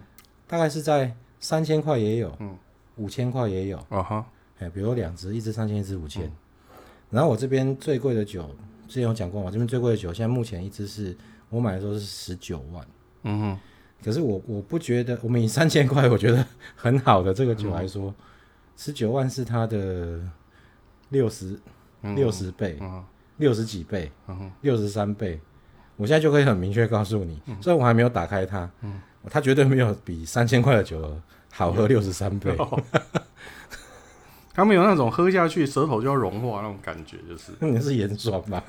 [0.50, 2.58] 大概是在三千块也有，嗯，
[2.96, 4.26] 五千块也有，啊哈，
[4.58, 6.28] 哎，比如两只，一只三千，一只五千。
[7.08, 8.50] 然后我这边最贵的酒，
[8.88, 11.16] 之前有讲过嘛，这边最贵的酒现在目前一支是
[11.50, 12.84] 我买的时候是十九万，
[13.22, 13.58] 嗯哼。
[14.02, 18.12] 可是我我不觉得，我们以三千块我觉得很好的这个酒来说，
[18.76, 20.18] 十九、嗯、万是它的
[21.10, 21.60] 六十
[22.00, 22.76] 六十倍，
[23.36, 24.10] 六十、嗯、几倍，
[24.62, 25.38] 六十三倍。
[25.96, 32.56] 我现在就可以很明确告诉你，嗯、虽然我还没有打开它，嗯、它绝对没有比三千块的酒好喝六十三倍。
[34.54, 38.62] 他没有那种喝下去舌头就要融化那种感觉，就是 你是盐酸吧？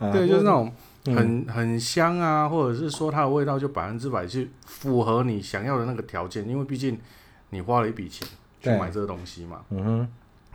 [0.12, 0.72] 对，就是那种。
[1.06, 7.00] 很很香啊，或者是说它的味道就百分之百去符合你想要的那个条件，因为毕竟
[7.48, 8.28] 你花了一笔钱
[8.60, 9.62] 去买这个东西嘛。
[9.70, 10.08] 嗯哼，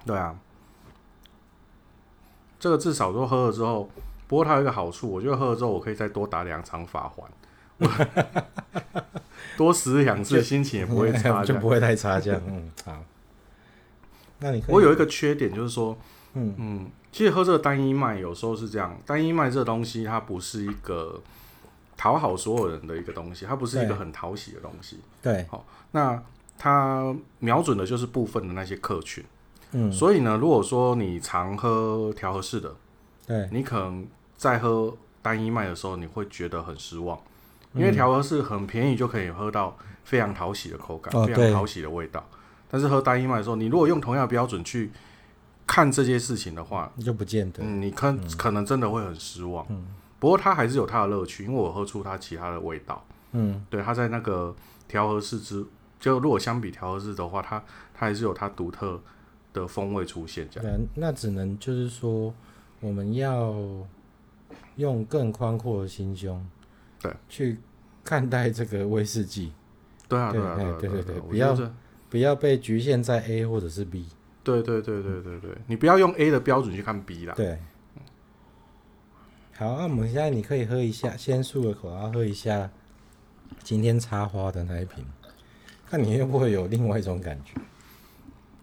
[0.05, 0.35] 对啊，
[2.59, 3.89] 这个至少说喝了之后，
[4.27, 7.29] 不过它有一个好处，我觉得喝了之后我可以再多打两场法环，
[9.57, 12.41] 多死两次心情也不会差，就不会太差这样。
[12.47, 13.03] 嗯，好。
[14.39, 15.97] 那你我有一个缺点就是说，
[16.33, 16.91] 嗯嗯。
[17.11, 21.21] 其实喝这个单一麦有时候是这样，单一麦这个东西它不是一个
[21.95, 24.97] 讨好所有人的一个东西，它不是一个很讨喜的东西。
[25.21, 26.19] 对，好，那
[26.57, 29.23] 它瞄准的就是部分的那些客群。
[29.73, 32.75] 嗯，所以呢，如果说你常喝调和式的，
[33.25, 34.05] 对，你可能
[34.37, 37.19] 在喝单一麦的时候，你会觉得很失望，
[37.73, 42.23] 因为调和是很便宜就可以喝到非常讨喜的口感，哦、非常讨喜的味道。
[42.69, 44.91] 但是喝单一麦的时候，你如果用同样的标准去
[45.65, 49.65] 看这些事情的话，你就不见得，嗯、你可、嗯、可能真的会很失望。
[49.69, 49.85] 嗯、
[50.19, 53.05] 不过它还是有它的乐趣，因为我喝出它其他的味道。
[53.31, 54.53] 嗯，对，它在那个
[54.87, 55.65] 调和式之，
[55.99, 57.57] 就如果相比调和式的话，它
[57.93, 58.99] 它还是有它独特
[59.53, 60.47] 的风味出现。
[60.51, 62.33] 这样，对，那只能就是说，
[62.83, 63.55] 我们要
[64.75, 66.45] 用更宽阔的心胸，
[67.01, 67.57] 对，去
[68.03, 69.51] 看待这个威士忌。
[70.07, 71.57] 对啊，对啊，对对对，不要
[72.09, 74.05] 不要被局限在 A 或者是 B。
[74.43, 77.33] 对对对对对对，你不要用 A 的标准去看 B 啦。
[77.35, 77.57] 对。
[79.55, 82.69] 好，那我们现在你可以喝一下，先漱个口，然后喝一下。
[83.61, 85.05] 今天插花的那一瓶，
[85.85, 87.53] 看你会不会有另外一种感觉？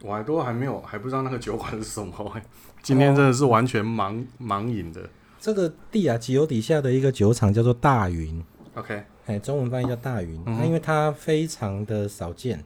[0.03, 2.41] 我还都还没有，还不知道那个酒馆是什么。
[2.83, 5.09] 今天真的是完全盲盲饮的。
[5.39, 8.43] 这个地亚吉欧底下的一个酒厂叫做大云。
[8.75, 10.43] OK，哎，中文翻译叫大云。
[10.45, 12.65] 那、嗯、因为它非常的少见，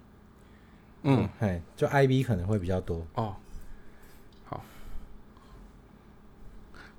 [1.03, 3.07] 嗯，哎，就 IB 可能会比较多。
[3.15, 3.37] 哦，
[4.45, 4.65] 好，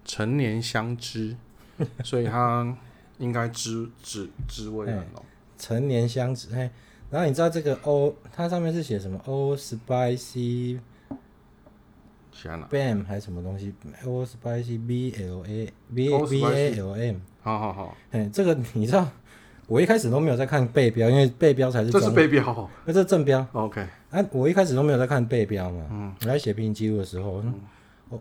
[0.03, 1.35] 陈年香知，
[2.03, 2.75] 所以它。
[3.17, 5.23] 应该滋滋滋味很浓，
[5.57, 6.69] 陈年香脂嘿，
[7.15, 10.77] 然后你知道这个 O，它上面是写什么？O spicy，
[12.29, 19.07] 天哪，BAM 还是什么东西？O spicy B L A B B A L M，好好好，哎，这个你知道，
[19.67, 27.53] 我一开始都没有在看背标，因为背标才是这是背标，那这是正标，OK，啊，我一开始都没有在看背标嘛，嗯，我在写品饮记录的时候，嗯，
[28.09, 28.19] 哦，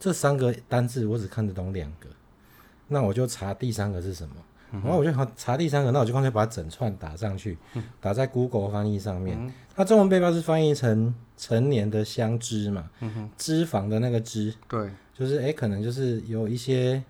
[0.00, 2.08] 这三个单字我只看得懂两个。
[2.88, 4.34] 那我就查第三个是什么，
[4.82, 9.52] 然后我就查第三个，那我就干脆把整串打上去，嗯、打在 Google 翻译上面。
[9.76, 12.90] 它、嗯、中文背标是翻译成成年的香脂嘛，
[13.36, 17.02] 脂肪的那个脂，对，就是哎、欸，可能就是有一些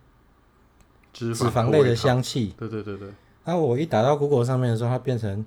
[1.12, 2.54] 脂肪类的香气。
[2.58, 3.08] 对对对对。
[3.44, 5.44] 那我一打到 Google 上面的时候，它变成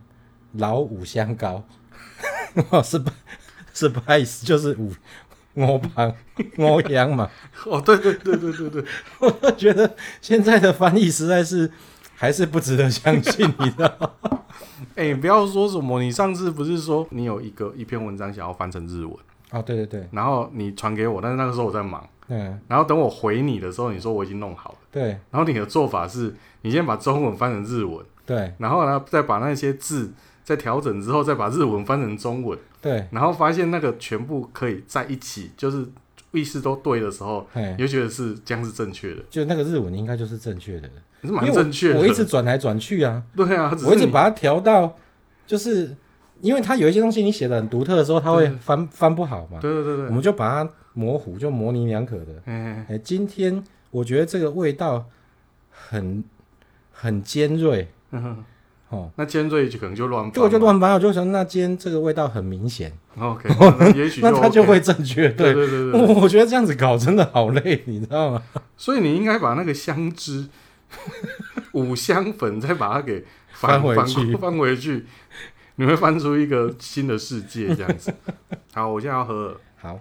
[0.54, 1.64] 老五香膏，
[2.84, 3.12] 是不？
[3.74, 4.92] 是不好意思，就是五。
[5.60, 6.16] 欧盘
[6.60, 7.28] 欧阳嘛？
[7.66, 8.86] 哦，对对对对对对，
[9.20, 11.72] 我觉得现在的翻译实在是
[12.18, 14.14] 还是不值得相信，你知道？
[14.96, 19.16] 哎、欸，不要说什么，你上次不是说你有一个一篇文章想要翻成日文？
[19.52, 30.12] 哦，对对对，然后你传给我，但是那个时候我在忙，嗯，然后等我回你的时候，你说我已经弄好了，对，然后你的做法是，你先把中文翻成日文，对，然后呢，再把那些字。
[30.44, 35.86] 再调整之后，再把日文翻成中文，对，然后发现那个全部可以在一起，就是
[36.38, 40.90] 意思都对的时候，嘿你就觉得是这样是正确的，就那个日文应该就是正确的，
[41.24, 42.02] 是蛮正确的我。
[42.02, 44.96] 我一直转来转去啊，对啊，我一直把它调到，
[45.46, 45.96] 就是
[46.42, 49.60] 因为它有一些东西你写的很独特的时候，它会翻翻不好嘛。
[49.60, 52.42] 对对对对，我们就把它模糊，就模棱两可的。
[52.46, 55.06] 哎嘿，今天我觉得这个味道
[55.70, 56.24] 很
[56.92, 57.88] 很尖锐。
[58.12, 58.44] 嗯
[58.90, 60.94] 哦，那尖锐就可能就乱，对，我就乱翻。
[60.94, 62.90] 我就想，那今天这个味道很明显。
[63.20, 65.28] OK， 那也许、那它就会正确。
[65.30, 68.44] 对对对对，我觉得这样子搞真的好累，你知道吗？
[68.78, 70.48] 所以你应该把那个香汁
[71.74, 75.06] 五香粉再把它给翻，翻回去，翻回去，
[75.76, 78.14] 你会翻出一个新的世界这样子。
[78.74, 79.60] 好，我现在要喝。
[79.76, 80.00] 好，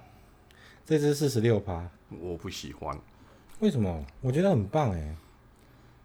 [0.84, 1.84] 这支四十六趴，
[2.20, 2.96] 我不喜欢。
[3.58, 4.04] 为什么？
[4.20, 5.16] 我觉得很棒哎，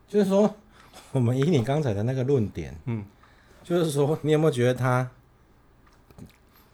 [0.07, 0.55] 就是说。
[1.11, 3.03] 我们以你刚才的那个论点，嗯，
[3.63, 5.09] 就是说，你有没有觉得它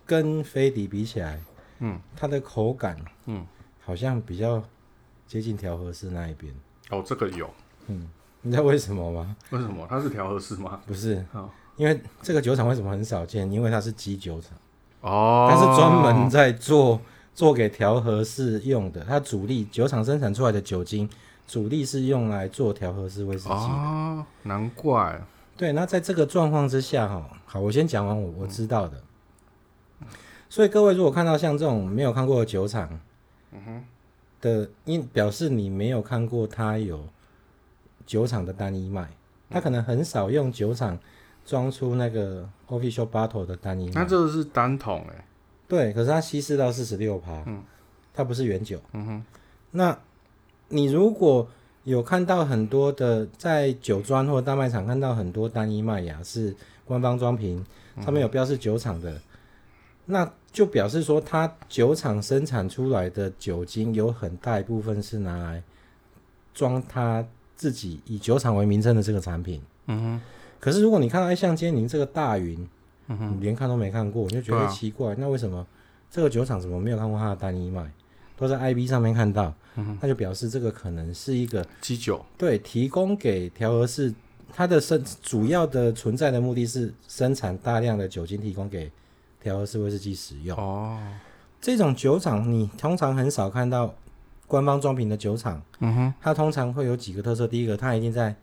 [0.06, 1.40] 跟飞迪比起来，
[1.80, 3.46] 嗯，它的口感，嗯，
[3.84, 4.64] 好像比较
[5.28, 6.54] 接近调和式那一边？
[6.90, 7.50] 哦，这个有，
[7.88, 8.08] 嗯，
[8.42, 9.36] 你知道为什么吗？
[9.50, 9.86] 为什么？
[9.90, 10.80] 它是调和式吗？
[10.86, 13.52] 不是，哦，因为这个酒厂为什么很少见？
[13.52, 14.52] 因为它是基酒厂，
[15.02, 17.02] 哦，它是专门在做
[17.34, 21.10] 做给调和式用的，它主力酒厂生产出来的酒精。
[21.48, 23.56] 主力是用来做调和式威士忌的。
[23.56, 25.22] 哦，难怪。
[25.56, 29.02] 对，那在这个状况之下，哈，好，我先讲完我我知道的。
[30.02, 30.08] 嗯、
[30.50, 33.00] 所以各位如果看到像这种没有看过的酒厂，
[33.54, 33.84] 嗯哼，
[34.42, 37.08] 的，因表示你没有看过它有
[38.06, 39.10] 酒厂的单一麦，
[39.50, 41.00] 它可能很少用酒厂
[41.46, 43.94] 装出那个 official bottle 的单一麦。
[43.96, 45.26] 那这个是单桶哎。
[45.68, 47.64] 对，可是它稀释到四十六趴，嗯，
[48.14, 49.26] 它不是原酒，嗯哼，
[49.72, 49.98] 那。
[50.70, 51.48] 你如果
[51.84, 56.54] 有看到很多的在酒庄或者大卖场看到很多单一麦芽是
[56.84, 57.66] 官方装瓶，
[58.02, 59.22] 上面有标示酒厂的，嗯、
[60.06, 65.64] 那就表示说它酒厂生产出来的酒精有很大一部分是拿来
[66.54, 69.62] 装它自己以酒厂为名称的这个产品。
[69.86, 70.22] 嗯哼。
[70.60, 72.68] 可是如果你看到像今天您这个大云，
[73.08, 75.66] 嗯哼，你连看都没看过，你就觉得奇怪，啊、那为什么
[76.10, 77.90] 这个酒厂怎么没有看过它的单一麦？
[78.38, 84.14] 都在 IB 上面看到，嗯、哼那就表示这个可能是一个基酒，对，提供给调和式
[84.54, 88.90] 它的生主要的存在的目的是生产大量的酒精提供给
[89.42, 90.58] 调和式威士忌使用。
[90.58, 90.98] 哦，
[91.60, 93.94] 这种酒厂你通常很少看到
[94.46, 95.62] 官方装瓶的酒厂。
[95.80, 97.48] 嗯哼，它通常会有几个特色。
[97.48, 98.36] 第一个，它一定在，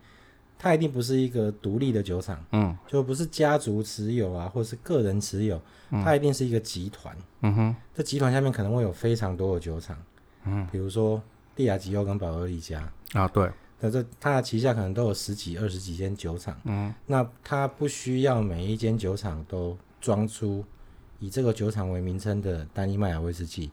[0.57, 2.43] 它一定不是一个独立的酒厂。
[2.51, 5.61] 嗯，就不是家族持有啊，或是个人持有，
[6.03, 7.15] 它一定是一个集团。
[7.41, 9.97] 嗯哼，这集团下面可能会有非常多的酒厂。
[10.45, 11.21] 嗯，比如说
[11.55, 13.49] 蒂亚吉欧跟保乐力加啊，对。
[13.81, 20.63] 那这它的旗下可能都有十几、二十几间酒厂，嗯，那它不需要每一间酒厂都装出
[21.19, 23.69] 以这个酒厂为名称的单一麦芽威士忌，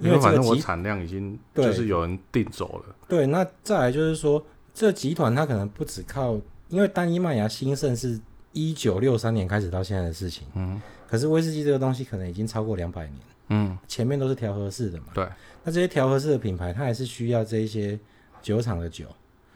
[0.00, 2.96] 因为反正我产量已经就是有人订走了。
[3.08, 4.44] 对，那再来就是说，
[4.74, 8.20] 这集团它可能不只靠，因为单一麦芽兴盛是
[8.52, 13.18] 一九六三年开始到现在的事情，嗯，可是威士忌这个东西可能已经超过两百年，
[13.48, 15.26] 嗯，前面都是调和式的嘛，对，
[15.62, 17.98] 那这些调和式的品牌，它还是需要这一些
[18.42, 19.06] 酒厂的酒。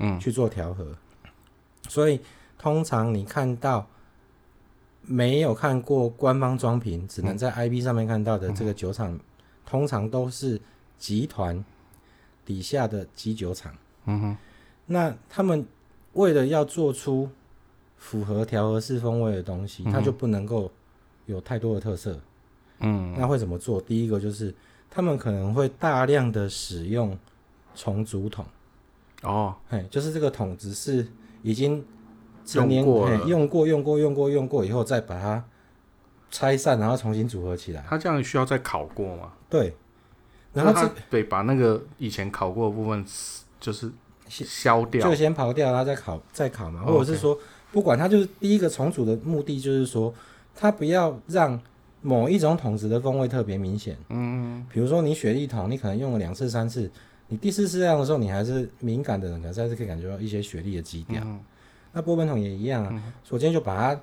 [0.01, 0.97] 嗯，去做调和，
[1.89, 2.21] 所以
[2.57, 3.85] 通常你看到
[5.03, 9.21] 没有看过官方装瓶，只能在 IB 上面看到的这个酒厂，嗯、
[9.67, 10.61] 通常都是
[11.01, 11.65] 集团
[12.47, 13.75] 底下的基酒厂。
[14.05, 14.37] 嗯哼，
[14.89, 15.65] 那他们
[16.15, 17.29] 为了要做出
[17.97, 20.71] 符合调和式风味的东西，它就不能够
[21.27, 22.19] 有太多的特色。
[22.81, 23.81] 嗯，那会怎么做？
[23.81, 24.55] 第一个就是
[24.91, 27.17] 他们可能会大量的使用
[27.75, 28.45] 重组桶。
[29.23, 31.07] 哦，嘿，就是这个桶子是
[31.43, 31.85] 已经
[32.47, 35.45] 成年过用过、用过、用过、用过以后，再把它
[36.31, 37.85] 拆散，然后重新组合起来。
[37.89, 39.33] 它这样需要再烤过吗？
[39.51, 39.77] 对，
[40.53, 43.05] 然后它得把那个以前烤过的部分
[43.59, 43.91] 就是
[44.29, 46.83] 削掉，就先刨掉，然后再烤，再烤嘛。
[46.83, 47.39] 或者是说，
[47.73, 50.13] 不管它，就是第一个重组的目的，就是说
[50.55, 51.61] 它不要让
[52.01, 53.97] 某一种桶子的风味特别明显。
[54.09, 56.91] 嗯，比如说你雪莉桶，你可能用了两次、三次。
[57.31, 61.21] 你第四次这样的时候，你还是敏感的人，可能还是可以感觉到一些雪莉的基调。
[61.23, 61.39] 嗯、
[61.93, 62.91] 那波本桶也一样啊。
[62.91, 64.01] 嗯、我今天就把它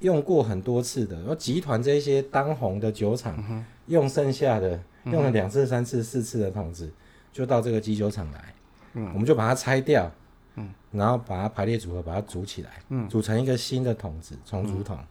[0.00, 6.90] 用过很多次的，然后集团这些当红的酒厂、嗯、用剩下的用了两次、三次、四次的桶子，
[7.32, 8.52] 就到这个基酒厂来。
[8.94, 10.10] 嗯，我们就把它拆掉，
[10.56, 15.06] 嗯，然后把它排列组合，把它组起来，嗯，组成一个新的桶子，重组桶，嗯、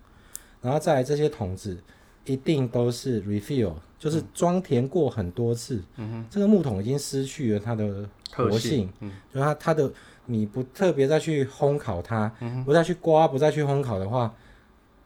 [0.62, 1.78] 然后再来这些桶子。
[2.26, 5.84] 一定都是 refill，就是装填过很多次。
[5.98, 9.92] 嗯哼，这个木桶已经失去了它的活性，性嗯，就它它的
[10.28, 14.34] 你不特别再去烘烤它，嗯、不再去刮，不再去烘烤的话，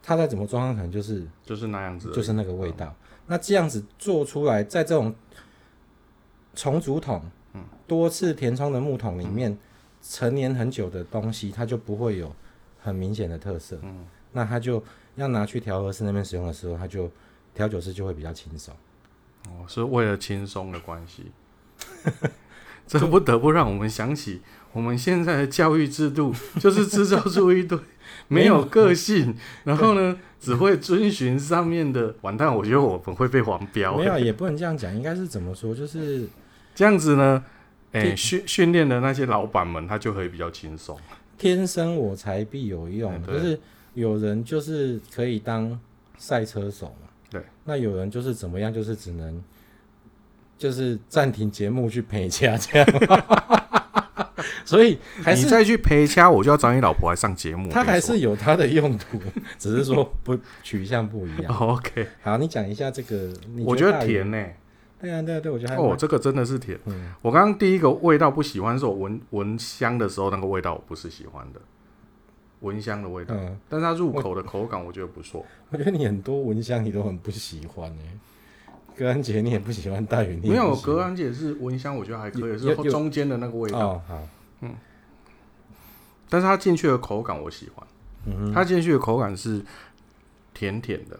[0.03, 2.85] 它再怎么装，可能就是就是那样子，就是那个味道。
[2.85, 5.11] 嗯、那这样子做出来，在这种
[6.53, 7.31] 重组桶、嗯、
[7.87, 9.57] 多次填充的木桶里面，
[10.01, 12.35] 陈、嗯、年很久的东西，它就不会有
[12.81, 13.79] 很明显的特色。
[13.81, 14.83] 嗯，那它就。
[15.17, 17.09] 要拿去调和室那边使用的时候，它就
[17.51, 18.71] 调酒师就会比较轻松。
[19.47, 21.31] 哦，是为了轻松的关系。
[22.85, 26.31] 这不得不让我们想起我们现在的教育制度，
[26.61, 27.79] 就是制造出一堆
[28.27, 29.35] 没有个性，
[29.65, 32.13] 然后呢，只会遵循上面的。
[32.21, 33.97] 完蛋，我觉得我们会被黄标。
[33.97, 35.73] 没有，也不能这样讲，应该是怎么说？
[35.73, 36.29] 就是
[36.75, 37.43] 这样子呢。
[37.97, 40.97] 哎，训训练的那些老板们，他就可以比较轻松。
[41.37, 43.59] 天生我材必有用，就是。
[43.93, 45.79] 有人就是可以当
[46.19, 47.41] 赛车手嘛，对。
[47.65, 49.43] 那有人就是怎么样，就是只能
[50.55, 52.87] 就是暂停节目去陪掐这样。
[54.63, 57.71] 所以还是你再去陪掐，我就要找你老婆来上节目。
[57.71, 59.19] 他还是有他的用途，
[59.57, 61.51] 只是说不取向不一样。
[61.57, 63.33] OK，好，你讲一下这个。
[63.65, 64.55] 我觉得甜呢、欸。
[64.99, 66.79] 对啊，对啊，对，我觉得还哦，这个真的是甜。
[66.85, 71.61] 嗯、我刚刚第一个味道不喜欢，是我闻闻香的时候那个味道，我不是喜欢的。
[72.61, 75.45] 闻香的味道，嗯，但是它入口的口感我觉得不错。
[75.69, 78.17] 我觉得你很多闻香你都很不喜欢诶，
[78.97, 83.79] 格兰姐你也不喜欢，大云你没有，格兰姐是闻香，我觉得还可以，是中间的那个味道。
[83.79, 84.27] 哦，好，
[84.61, 84.73] 嗯，
[86.27, 87.87] 但是它进去的口感我喜欢，
[88.51, 89.63] 它进去的口感是
[90.55, 91.19] 甜甜的，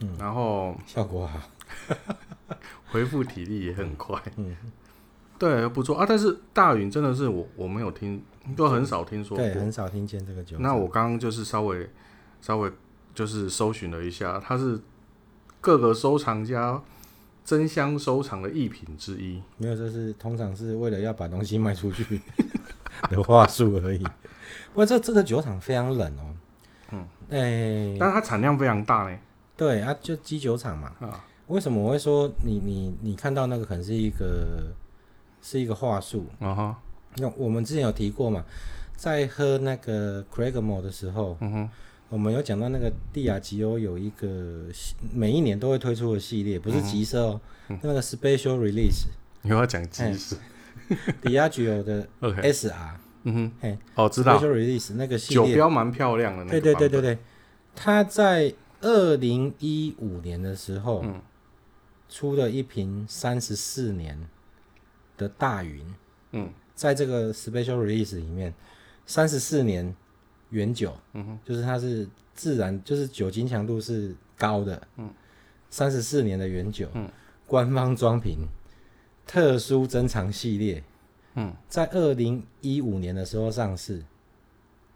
[0.00, 1.38] 嗯，然后效果好，
[2.90, 4.56] 恢复体力也很快，嗯，
[5.38, 6.04] 对，不错啊。
[6.08, 8.22] 但是大云真的是我我没有听。
[8.56, 10.56] 都很少听说过，对，很少听见这个酒。
[10.58, 11.86] 那我刚刚就是稍微
[12.40, 12.72] 稍微
[13.14, 14.80] 就是搜寻了一下，它是
[15.60, 16.82] 各个收藏家
[17.44, 19.42] 争相收藏的艺品之一。
[19.58, 22.22] 没有，这是通常是为了要把东西卖出去
[23.10, 24.02] 的话术而已。
[24.02, 26.34] 不过这这个酒厂非常冷哦，
[26.92, 29.18] 嗯，哎、欸，但是它产量非常大呢。
[29.58, 30.90] 对啊，就基酒厂嘛。
[31.00, 34.72] 啊，为什么我会说你你你看到那个可能是一个
[35.42, 36.26] 是一个话术。
[36.38, 36.76] 啊哈？
[37.16, 38.44] 那我们之前有提过嘛，
[38.96, 41.70] 在喝那个 Craigmore 的时候，嗯哼，
[42.10, 44.66] 我们有讲到那个蒂亚吉欧有一个
[45.12, 49.06] 每一年都会推出的系列，不是吉色哦，嗯、那个 Special Release。
[49.42, 50.36] 你要讲吉色？
[51.22, 52.72] 帝亚吉欧的 SR，
[53.24, 54.38] 嗯哼，嘿，哦，知道。
[54.38, 55.48] Special Release 那个系列。
[55.48, 57.18] 酒标蛮漂亮的，对对对对对。
[57.74, 61.20] 他在二零一五年的时候，嗯，
[62.08, 64.18] 出了一瓶三十四年
[65.16, 65.84] 的大云，
[66.32, 68.52] 嗯，在这个 Special Release 里面，
[69.06, 69.94] 三十四年
[70.50, 75.12] 原酒，嗯哼，就是它是自然，就是酒精强度是高的，嗯，
[75.70, 77.10] 三十四年的原酒，嗯，
[77.46, 78.46] 官方装瓶，
[79.26, 80.82] 特殊珍藏系列。
[81.34, 84.02] 嗯，在二零一五年的时候上市，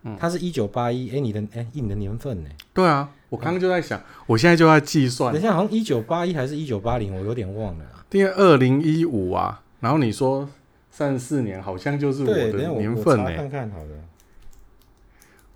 [0.03, 2.51] 嗯，它是一九八一，哎，你的哎，你的年份呢？
[2.75, 7.85] 对啊，我刚刚就在想，嗯、我现在就在计算，等一下好像一九八一还是一九八零，我有点忘了。
[8.11, 10.49] 因为二零一五啊，然后你说
[10.91, 13.37] 三十四年，好像就是我的年份呢。
[13.37, 13.91] 看看好的，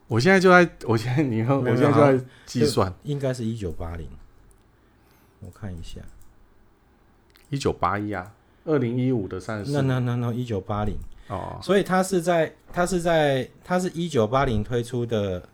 [0.06, 4.08] 我现在就在，我现在你看，我现在就在计算，应该是一九八零，
[5.40, 6.00] 我看一下，
[7.50, 8.32] 一九八一啊。
[8.68, 10.96] 二零一五的三十四，那那那那一九八零
[11.28, 15.48] 哦，所以它是在它是在它是一九八零推出的，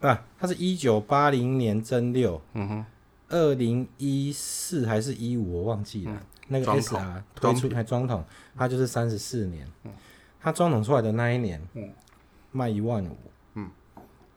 [0.00, 2.86] 啊，它是一九八零年真六，嗯哼，
[3.28, 8.24] 二零一四还是一五我忘记了，嗯、那个 S R 推出还装桶，
[8.56, 9.92] 它就是三十四年，嗯，
[10.40, 11.92] 它装桶出来的那一年，嗯，
[12.52, 13.16] 卖一万五，
[13.54, 13.70] 嗯，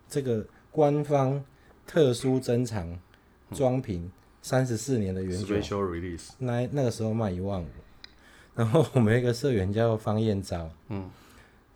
[0.07, 1.43] 这个官方
[1.85, 2.99] 特殊珍藏
[3.51, 4.03] 装瓶。
[4.03, 4.11] 嗯
[4.43, 5.55] 三十四年的原酒。
[6.39, 7.67] 那那个时候卖一万五，
[8.55, 11.09] 然后我们一个社员叫方燕昭，嗯，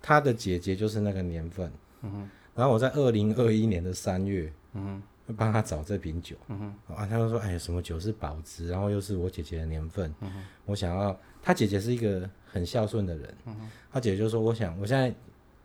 [0.02, 1.72] 他的姐姐就是那个年份，
[2.02, 15.14] 嗯哼，然后我在二零二一年的三月，嗯哼，帮他找这瓶酒，嗯哼，啊，他就说，哎，什么酒是保值，然后又是我姐姐的年份，嗯哼，我想要，他姐姐是一个很孝顺的人，嗯哼，他姐姐就说，我想，我现在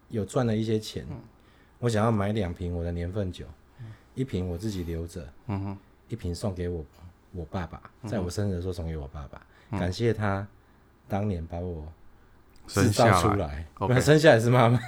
[0.08, 1.16] 有赚了一些钱，嗯，
[1.78, 3.44] 我想要买两瓶我的年份酒，
[3.80, 5.78] 嗯，一瓶我自己留着，嗯哼。
[6.08, 6.84] 一瓶送给我，
[7.30, 9.40] 我爸爸，在我生日的时候送给我爸爸，
[9.70, 10.44] 嗯、感谢他
[11.10, 11.84] 当年把我
[12.66, 14.78] 制造出来，来生下来是妈妈。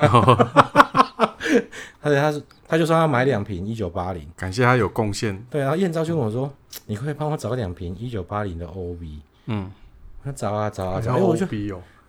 [2.01, 5.45] 他他他就说他买两瓶一九八零，感谢他有贡献。
[5.51, 9.71] 对，然后燕昭就跟我说：“嗯、你可以帮我找两瓶一九八零的 OV。”嗯，
[10.25, 11.45] 他找啊找啊找，哎，我就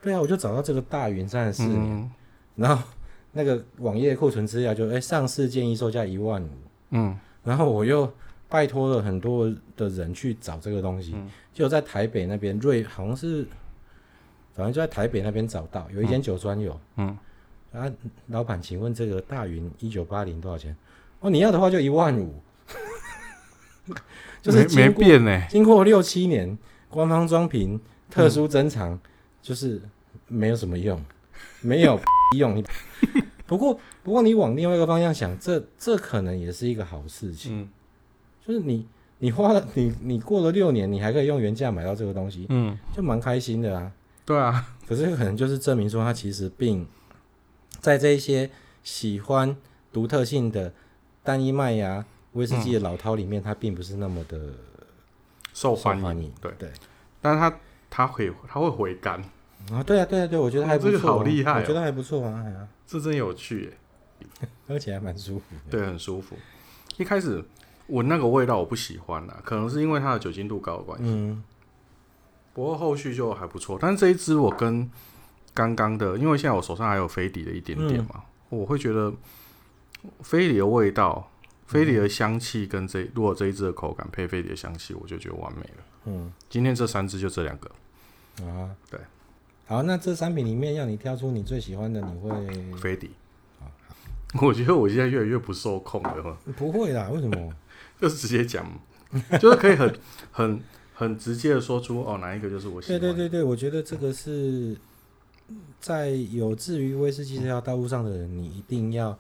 [0.02, 2.12] 对啊，我就找到这个大云三十四年，嗯、
[2.56, 2.84] 然后
[3.32, 6.50] 那个网页库存资料就哎、欸、上市建议售价一万五，
[6.92, 8.10] 嗯，然后我又。
[8.50, 13.48] 拜托了很多的人去找这个东西，嗯、就在台北那边瑞好像是，
[14.54, 17.18] 反正就在台北那边找到有一间酒庄有，嗯，
[17.74, 17.92] 啊，
[18.28, 20.76] 老板，请问这个大云一九八零多少钱？
[21.20, 22.36] 哦，你要的话就一万五，
[24.42, 26.58] 就是没变呢，经过六七年
[26.90, 27.80] 官方装瓶
[28.10, 29.00] 特殊珍藏，嗯、
[29.42, 29.82] 就是
[30.28, 31.04] 没有什么用，
[31.62, 32.00] 没有
[32.38, 32.64] 用。
[33.46, 37.62] 不过不过你往另外一个方向想，这这可能也是一个好事情。
[37.62, 37.70] 嗯
[38.46, 38.86] 就是你，
[39.20, 43.90] 你花了你你过了六年，你还可以用原价买到这个东西，嗯，就蛮开心的啊。
[44.26, 46.88] 对啊，可是可能就是证明说，它其实并
[47.80, 48.50] 在这一些
[48.84, 49.56] 喜欢
[49.92, 50.74] 独特性的
[51.24, 54.40] 单一麦芽威士忌的老饕里面，它并不是那么的
[55.54, 56.32] 受欢迎。
[56.42, 56.72] 对对，
[57.22, 57.60] 但是它
[57.90, 59.22] 它会它会回甘
[59.72, 59.84] 啊。
[59.84, 62.68] 对啊对啊对，我觉得还不错，这个好厉害，我觉得还不错啊。
[62.86, 63.66] 这真有趣
[64.22, 65.56] 耶，喝起来蛮舒服。
[65.70, 66.38] 对，很舒服。
[66.98, 67.44] 一开始。
[67.88, 71.04] 闻那个味道我不喜欢啦，可能是因为它的酒精度高的关系。
[71.06, 71.44] 嗯，
[72.54, 73.78] 不过后续就还不错。
[73.82, 74.90] 但是这一支我跟
[75.54, 79.14] 刚刚的，因为现在我手上还有飞迪的一点点嘛，嗯、我会觉得
[80.22, 81.30] 飞迪的味道、
[81.68, 85.84] 飞迪的香气跟这如果这一支的口感配飞迪的香气，我就觉得完美了。
[86.06, 87.72] 嗯，今天这三支就这两个
[88.46, 89.00] 啊，对。
[89.66, 93.12] 好，那这三瓶里面要你挑出你最喜欢的，你会飞迪？
[94.42, 96.38] 我觉得我现在越来越不受控了。
[96.58, 97.54] 不会啦，为什么？
[98.02, 98.66] 就是直接讲，
[99.40, 99.96] 就是可以很
[100.32, 100.60] 很
[100.94, 103.00] 很直接的说出哦，哪一个就是我喜欢。
[103.00, 104.78] 对对对对，我觉得这个是
[105.80, 109.18] 在有志于威士忌这条道路上的人，你一定要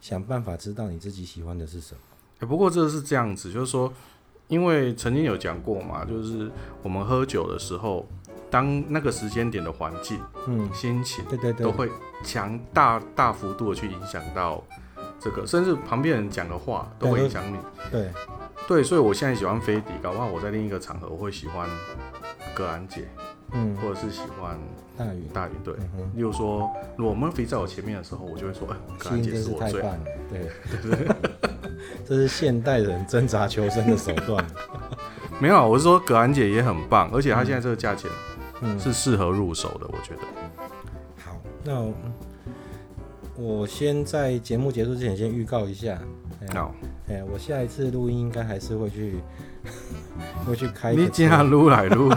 [0.00, 2.00] 想办法知道你自己喜欢的是什么。
[2.40, 3.92] 欸，不过这是这样子，就是说，
[4.48, 6.50] 因为曾经有讲过嘛，就是
[6.82, 8.06] 我们喝酒的时候，
[8.50, 11.90] 当那个时间点的环境、嗯，心情，对对对，都会
[12.22, 14.62] 强大大幅度的去影响到。
[15.18, 17.56] 这个甚至旁边人讲的话都会影响你，
[17.90, 18.12] 对
[18.68, 21.68] 对，所以我现在喜欢飞迪，搞不好我在另一个场合我会喜欢
[22.54, 23.08] 格兰姐，
[23.52, 24.58] 嗯，或者是喜欢
[24.96, 25.74] 大云大云，对，
[26.14, 29.98] 例如说罗 Murphy 在我前面的时候，我就会说，哎，格兰姐是我最爱，
[30.28, 30.50] 对
[30.82, 31.16] 对对，
[32.04, 34.44] 这是现代人挣扎求生的手段。
[35.38, 38.10] 没有，我是说葛兰姐也很棒，而且她现在这个价钱，
[38.62, 40.22] 嗯，是适合入手的，我觉得。
[41.24, 41.92] 好，那。
[43.38, 46.00] 我先在节目结束之前先预告一下，
[46.54, 46.74] 好，
[47.08, 49.20] 哎，我下一次录音应该还是会去，
[50.46, 50.94] 会去开。
[50.94, 52.12] 你这样录来录，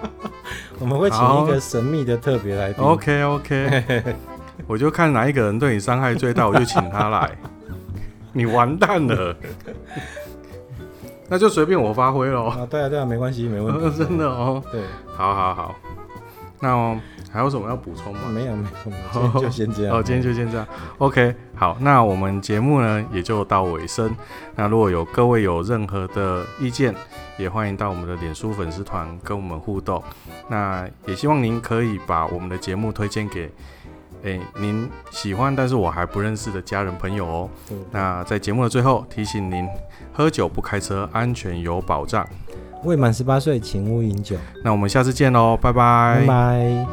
[0.78, 2.84] 我们会请一个神秘的特别来宾。
[2.84, 4.02] OK OK，
[4.66, 7.30] 我就看哪一个人对你伤害最大，我就请他来。
[8.32, 9.36] 你完蛋了，
[11.28, 12.46] 那就随便我发挥喽。
[12.46, 13.90] 啊，对啊对啊，没关系，没问题。
[13.98, 14.62] 真的哦。
[14.70, 14.82] 对，
[15.16, 15.74] 好好好。
[16.60, 16.98] 那、哦、
[17.34, 18.20] 还有什么要补充吗？
[18.32, 19.90] 没有没有，今天就先这样。
[19.98, 20.64] 哦，今天就先这样。
[20.98, 24.14] OK，好，那我们节目呢也就到尾声。
[24.54, 26.94] 那如果有各位有任何的意见，
[27.36, 30.00] 也欢迎到我们的脸书粉丝团跟我们互动。
[30.46, 33.50] 那也希望您可以把我们的节目推荐给，
[34.22, 37.50] 诶，您喜欢但是我还不认识的家人朋友哦。
[37.72, 39.66] 嗯、那在节目的最后提醒您，
[40.12, 42.24] 喝酒不开车，安全有保障。
[42.84, 44.36] 未满十八岁请勿饮酒。
[44.62, 46.20] 那我们下次见喽拜拜。
[46.20, 46.86] 拜拜。